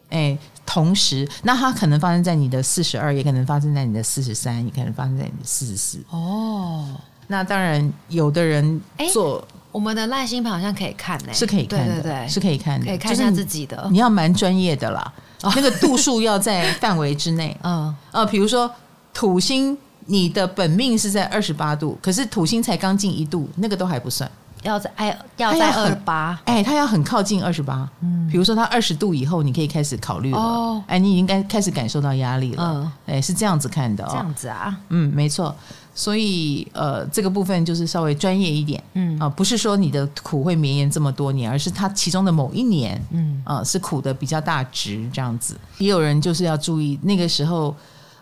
[0.10, 6.00] 哎，同时，那它可能发生在你的四十二，也可能发生在你的四十三，也可能发生在你的四十四。
[6.10, 6.88] 哦，
[7.28, 9.46] 那当然，有的人做。
[9.78, 13.80] 我们的赖星盘好像可以看呢、欸，是可以看的，对对对，是可以看的，可以看一下自己的。
[13.86, 15.14] 你，你要蛮专业的啦，
[15.44, 17.56] 哦、那个度数要在范围之内。
[17.62, 18.68] 嗯，呃，比如说
[19.14, 24.28] 土星，你的本命是在二十八度，可是土星才刚进一度，那个都还不算。
[24.64, 27.88] 要在哎，要在二十八，哎，它要很靠近二十八。
[28.02, 30.40] 嗯，比如说它二十度以后，你可以开始考虑了。
[30.40, 32.64] 哦，哎，你已经该开始感受到压力了。
[32.64, 34.08] 嗯，哎，是这样子看的哦。
[34.10, 35.56] 这样子啊，嗯，没错。
[35.98, 39.16] 所以，呃，这个部分就是稍微专业一点，嗯。
[39.16, 43.42] 啊、呃，不是说你的苦会绵延这么多年，而是它其中的某一年，嗯。
[43.44, 45.60] 啊、呃，是苦的比较大值这样子。
[45.80, 47.76] 也有人就是要注意那个时候，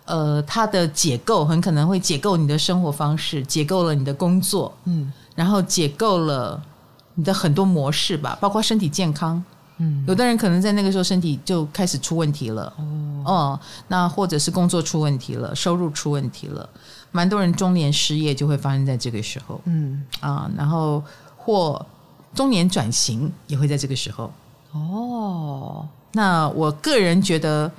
[0.06, 6.64] 呃，它的解构很可能会解构你的生活方式，解构了你的工作，嗯，然后解构了
[7.16, 9.44] 你的很多模式吧，包括身体健康，
[9.80, 12.72] 嗯，有的人可能在那个时候身体就开始出问题了，
[13.26, 13.60] 哦、呃，
[13.90, 16.70] 那或者是工作出问题了，收入出问题了。
[17.16, 21.02] 蛮多人中年失业就会发生在这个时候，嗯啊，然后
[21.38, 21.84] 或
[22.34, 24.30] 中年转型也会在这个时候。
[24.74, 27.72] 哦，那我个人觉得，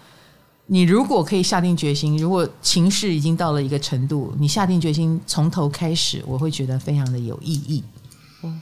[0.64, 7.84] 你如果可以下定决心，如果情势已经到了一个程度，你下定决心从头开始，我会觉得非常的有意义。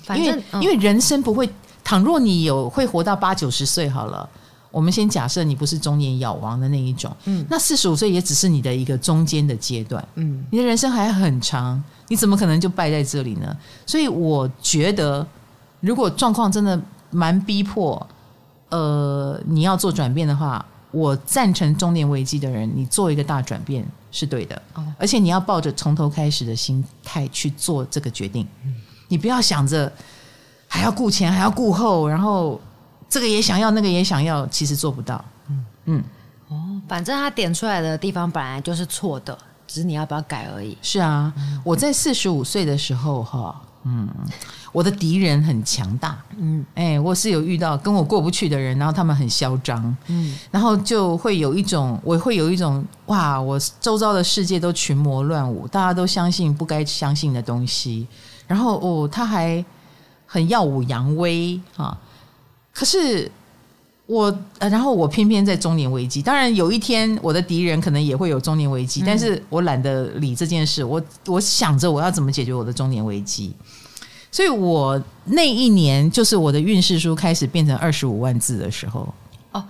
[0.02, 1.48] 反正因为、嗯、因为人生不会，
[1.84, 4.28] 倘若你有会活到八九十岁好了。
[4.74, 13.56] 我们先假设你不是中年咬亡的那一种，嗯，那四十五岁也只是你的一个中间的阶段，嗯，你的人生还很长，你怎么可能就败在这里呢？
[13.86, 15.24] 所以我觉得，
[15.78, 16.76] 如果状况真的
[17.10, 18.04] 蛮逼迫，
[18.70, 28.74] 呃，你要做转变的话，我赞成中年危机的人，你做一个大转变是对的，哦，而且你要抱着从头开始的心态去做这个决定，嗯，
[29.06, 29.92] 你不要想着
[30.66, 32.60] 还要顾前还要顾后，然后。
[33.14, 35.24] 这个也想要，那个也想要，其实做不到。
[35.48, 35.64] 嗯。
[35.84, 36.04] 嗯，
[36.48, 39.38] 哦，反正他点出来的地方本来就是错的，
[39.68, 40.76] 只是你要不要改而已。
[40.82, 44.08] 是啊，嗯、我在四十五岁的时候，哈，嗯，
[44.72, 58.08] 我的敌人很强大，嗯，哎，我是有遇到跟我过不去的人，然后他们很嚣张，嗯，然后就会有一种，我会有一种，哇，我周遭的世界都群魔乱舞，大家都相信不该相信的东西，
[58.48, 59.64] 然后哦，他还
[60.26, 61.96] 很耀武扬威啊。
[62.74, 63.30] 可是
[64.06, 66.20] 我，然后我偏偏在中年危机。
[66.20, 70.84] 当然，有一天我的敌人可能也会有中年危机，嗯、但是我懒得理这件事。
[70.84, 73.54] 我我想着我要怎么解决我的中年危机。
[74.30, 79.14] 所以我那一年就是我的运势书开始变成二十五万字的时候。
[79.52, 79.64] 哦，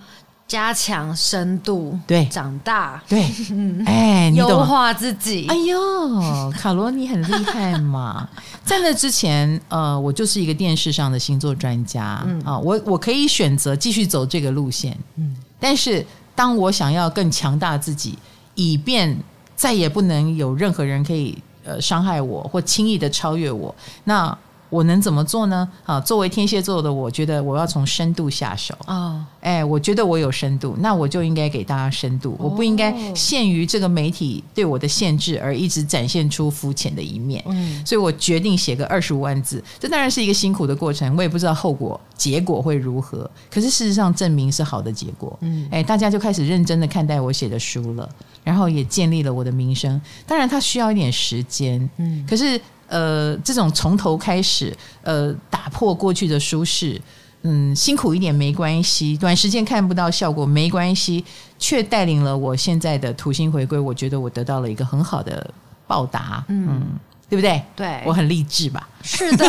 [0.47, 3.25] 加强深度，对，长大，对，
[3.85, 5.47] 哎，优化自己。
[5.47, 8.29] 哎呦，卡罗，你很厉害嘛！
[8.63, 12.39] 在那之前，呃，我就是一个电视上的星座专家，嗯。
[12.41, 18.17] 啊，我我可以选择继续走这个路线，嗯，但是当我想要更强大自己，
[18.53, 19.17] 以便
[19.55, 23.73] 再也不能有任何人可以呃伤害我或轻易的超越我，
[24.03, 24.37] 那。
[24.75, 25.67] 我能怎么做呢？
[25.85, 29.25] 啊，作为天蝎座的，我觉得我要从深度下手啊。
[29.39, 32.35] 哎，我觉得我有深度，那我就应该给大家深度。
[32.37, 37.41] 我不应该限于这个媒体对我的限制而一直展现出肤浅的一面。
[37.47, 39.63] 嗯，所以我决定写个二十五万字。
[39.79, 43.29] 这当然是一个辛苦的过程，我也不知道后果结果会如何。
[43.49, 45.37] 可是事实上证明是好的结果。
[45.41, 48.09] 嗯，哎，大家就开始认真的看待我写的书了，
[48.43, 50.01] 然后也建立了我的名声。
[50.27, 51.89] 当然，它需要一点时间。
[51.97, 52.59] 嗯，可是。
[52.87, 57.01] 呃，这种从头开始，呃，打破过去的舒适，
[57.43, 61.23] 嗯，辛苦一点没关系，短时间看不到效果没关系，
[61.57, 65.49] 却带领了我现在的土星回归，我觉得我得到了一个很好的
[65.87, 66.67] 报答，嗯。
[66.69, 66.81] 嗯
[67.27, 67.61] 对不对？
[67.75, 68.87] 对，我很励志吧？
[69.03, 69.45] 是的，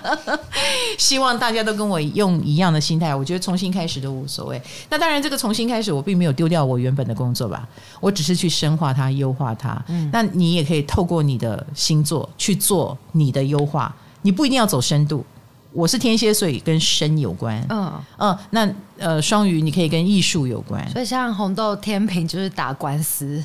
[0.98, 3.14] 希望大家都跟我用一样的心态。
[3.14, 4.60] 我觉得重新开始都无所谓。
[4.88, 7.68] 那当然，这个重新开始，我并没有丢掉我原本的工作吧？
[8.00, 9.82] 我只是去深化它、优化它。
[9.88, 13.94] 嗯，那你也可以透过你的星座去做你的优化。
[14.22, 15.24] 你不一定要走深度。
[15.72, 17.64] 我是天蝎，所以跟深有关。
[17.68, 20.86] 嗯嗯，那呃，双鱼你可以跟艺术有关。
[20.90, 23.42] 所以像红豆天平就是打官司。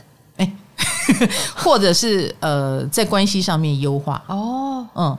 [0.77, 0.85] 哎。
[1.55, 5.17] 或者是呃，在关系上面优化哦，嗯，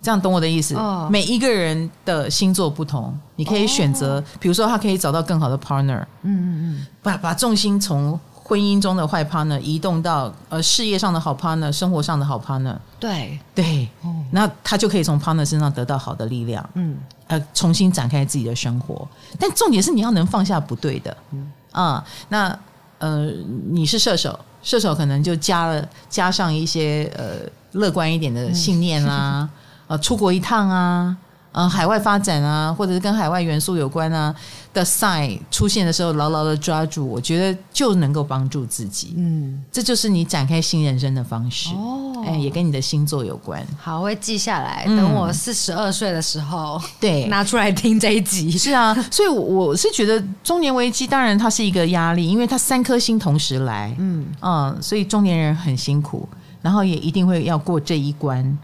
[0.00, 0.74] 这样懂我的意思。
[0.76, 12.76] 哦、每一个人的星座不同，你可以选择，哦、比如说他可以找到更好的 partner，嗯嗯嗯，把把重心从婚姻中的坏 partner 移动到呃事业上的好 partner，生活上的好 partner。
[13.00, 19.06] 对对，哦、那他就可以从 partner 身上得到好的力量，嗯，呃，重新展开自己的生活。
[19.40, 22.58] 但重点是你要能放下不对的，嗯啊，那
[22.98, 23.26] 呃，
[23.70, 24.38] 你是射手。
[24.66, 27.48] 射手可能就加了加上一些呃
[27.78, 29.50] 乐观一点的信念啦、啊，
[29.86, 31.16] 呃出国一趟啊，
[31.56, 34.34] 呃海外发展啊，或者是跟海外元素有关啊
[34.74, 39.14] 的 sign 出现的时候，牢牢的抓住，我觉得就能够帮助自己。
[39.16, 41.70] 嗯，这就是你展开新人生的方式。
[41.70, 43.66] 哦，哎，也跟你的星座有关。
[43.80, 48.50] 好，我会记下来，等我四十二岁的时候，对， 拿出来听这一集。
[48.50, 53.96] 是啊，所以我是觉得中年危机，当然它是一个压力，因为它三颗星同时来。
[53.98, 56.28] 嗯嗯，所以中年人很辛苦，
[56.60, 58.58] 然后也一定会要过这一关。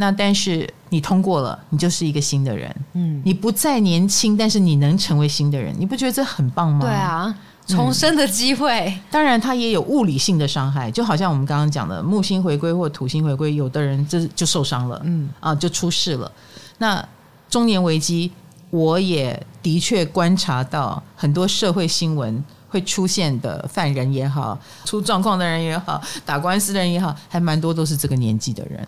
[0.00, 2.74] 那但是你通过了，你就是一个新的人。
[2.94, 6.80] 嗯，你不再年轻，但是你能成为新的人，你不觉得这很棒吗？
[6.80, 7.34] 对啊，
[7.66, 8.86] 重生的机会。
[8.88, 16.30] 嗯，当然，它也有物理性的伤害，就好像我们刚刚讲的木星回归或土星回归，有的人这就受伤了，嗯啊，就出事了。
[16.78, 17.06] 那
[17.50, 18.30] 中年危机，
[18.70, 28.86] 我也的确观察到很多社会新闻会出现的犯人也好，出状况的人也好，打官司的人也好，还蛮多都是这个年纪的人。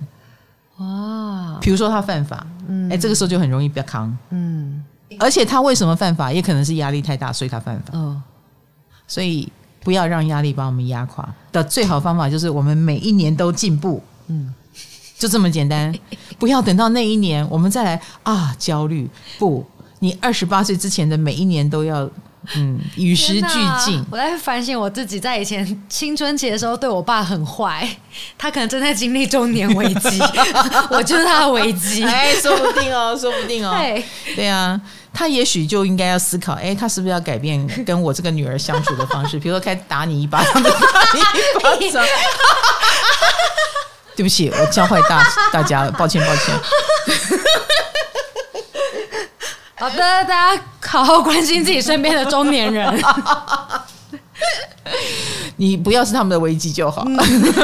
[0.81, 4.85] 哇，比如说他犯法，嗯，哎，这个时候就很容易被扛，嗯，
[5.19, 8.23] 而且他为什么犯法，也可能是压力太大，所以他犯法，嗯，
[9.07, 9.47] 所以
[9.85, 11.29] 不要让压力把我们压垮。
[11.53, 14.55] 的最好方法就是我们每一年都进步，嗯，
[15.19, 15.95] 就这么简单，
[16.39, 19.09] 不要等到那一年我们再来啊焦虑，
[19.39, 19.67] 不，
[19.99, 22.11] 你二十八岁之前的每一年都要。
[22.55, 24.05] 嗯，与时俱进。
[24.11, 27.87] 我在反省我自己，在以前青春期的时候对我爸很坏，
[28.39, 30.21] 他可能正在经历中年危机，
[30.91, 32.03] 我就是他的危机。
[32.03, 33.75] 哎，说不定哦，说不定哦。
[33.77, 34.81] 对，对啊，
[35.13, 39.39] 他也许就应该要思考，哎，他是不是要改变跟我这个女儿相处的方式？
[39.41, 40.71] 比如说，开始打你一巴掌，打
[41.79, 42.05] 你一巴掌。
[44.17, 46.55] 对不起，我教坏大大家了，抱歉，抱歉。
[49.81, 53.03] 好的，大家好好关心自己身边的中年人。
[55.57, 57.03] 你不要是他们的危机就好。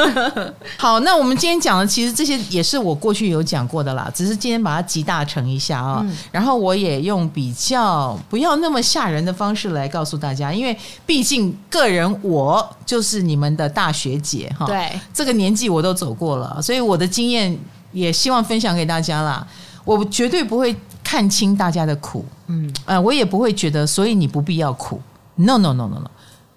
[0.78, 6.00] 好，那我们今天讲的其实这些也是我过去有讲过的啦，只是今天把它集大成一下啊。
[6.02, 14.64] 嗯、然后我也用比较不要那么吓人的方式来告诉大家，因为毕竟个人我就是你们的大学姐哈。
[14.64, 17.54] 对，这个年纪我都走过了，所以我的经验
[17.92, 19.46] 也希望分享给大家啦。
[19.84, 20.74] 我绝对不会。
[21.06, 25.00] 看清大家的苦，嗯，呃，我也不会觉得，所以你不必要苦。
[25.36, 26.10] No no no no no，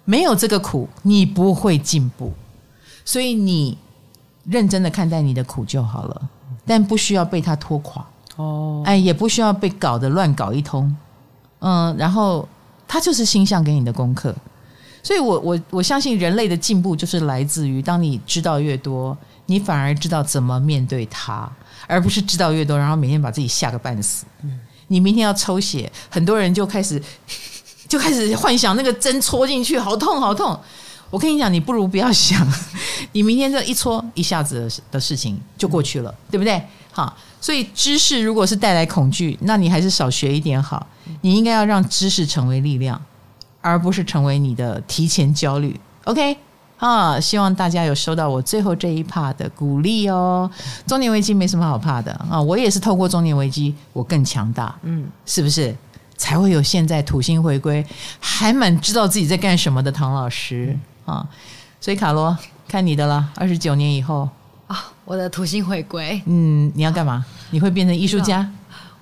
[0.04, 2.32] 没有这个苦，你不会进步。
[3.04, 3.78] 所以你
[4.44, 6.28] 认真的看待你的苦就好了，
[6.66, 8.04] 但不需要被他拖垮。
[8.34, 10.92] 哦，哎，也不需要被搞得乱搞一通。
[11.60, 12.48] 嗯，然后
[12.88, 14.34] 他就是星象给你的功课。
[15.02, 21.50] 所以我我我相信人类的进步就是来自于，当你知道越多，你反而知道怎么面对它。
[21.86, 24.24] 而不是知道越多，然后每天把自己吓个半死。
[24.42, 27.02] 嗯，你明天要抽血，很多人就开始
[27.88, 30.56] 就开始幻想那个针戳进去，好痛好痛。
[31.10, 32.46] 我跟你讲，你不如不要想，
[33.10, 36.62] 你明天这一戳，一下子的事情就过去了，对不对？
[36.92, 40.86] 好，所以知识如果是带来恐惧，那你还是少学一点好。
[41.22, 43.00] 你应该要让知识成为力量，
[43.60, 45.78] 而不是成为你的提前焦虑。
[46.04, 46.36] OK，
[46.78, 50.50] 啊，希望大家有收到我最后这一 part 的鼓励哦。
[50.86, 55.74] 中年危机没什么好怕的啊，我也是透过中年危机，我更强大，嗯，是不是？
[56.16, 57.82] 才会有现在土星回归，
[58.18, 60.78] 还蛮知道自己在干什么的唐老师。
[61.06, 61.26] 啊，
[61.80, 62.36] 所以卡罗
[62.68, 63.26] 看你的了。
[63.36, 64.28] 二十九年以后
[64.66, 67.12] 啊，我的土星回归，嗯，你要干嘛？
[67.14, 68.46] 啊、你会变成艺术家？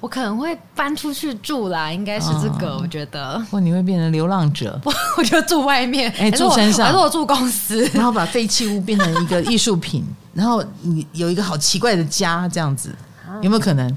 [0.01, 3.39] 我可能会搬出去住啦，应该是这个，哦、我觉得。
[3.51, 4.79] 或你会变成流浪者？
[4.83, 12.95] 不， 我就住外面，哎，住山上，还是我住公司，然后把废弃物变成一个艺术品， 然后你有一个好奇怪的家，这样子，
[13.43, 13.97] 有没有可能？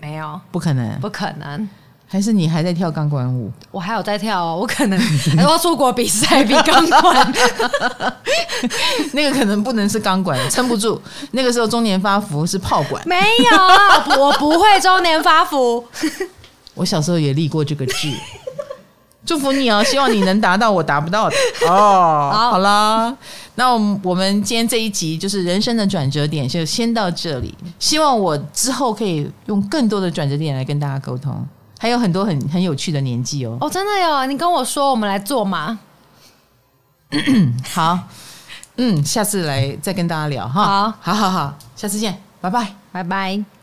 [0.00, 1.68] 没有，不可能，不可能。
[2.10, 3.52] 还是你还在跳钢管舞？
[3.70, 4.98] 我还有在跳哦，我可能
[5.36, 7.34] 还要出国比赛比钢管，
[9.12, 11.00] 那个可能不能是钢管，撑不住。
[11.32, 13.14] 那个时候中年发福是炮管，没
[13.52, 15.86] 有，我不会中年发福。
[16.72, 18.10] 我小时候也立过这个志，
[19.26, 21.36] 祝福你哦，希望你能达到我达不到的
[21.66, 22.30] 哦。
[22.32, 23.14] 好，好了，
[23.56, 27.54] 那我们我们今天这一集就是人生的转折点，就先到这里。
[27.78, 31.46] 希望我之后可以用更多的转折点来跟大家沟通。
[31.78, 33.56] 还有很多很很有趣的年纪哦！
[33.60, 35.78] 哦，真的有，你跟我说，我们来做嘛？
[37.72, 37.98] 好，
[38.76, 40.64] 嗯，下次来再跟大家聊哈。
[40.64, 43.57] 好，好好好，下次见，拜拜，拜拜。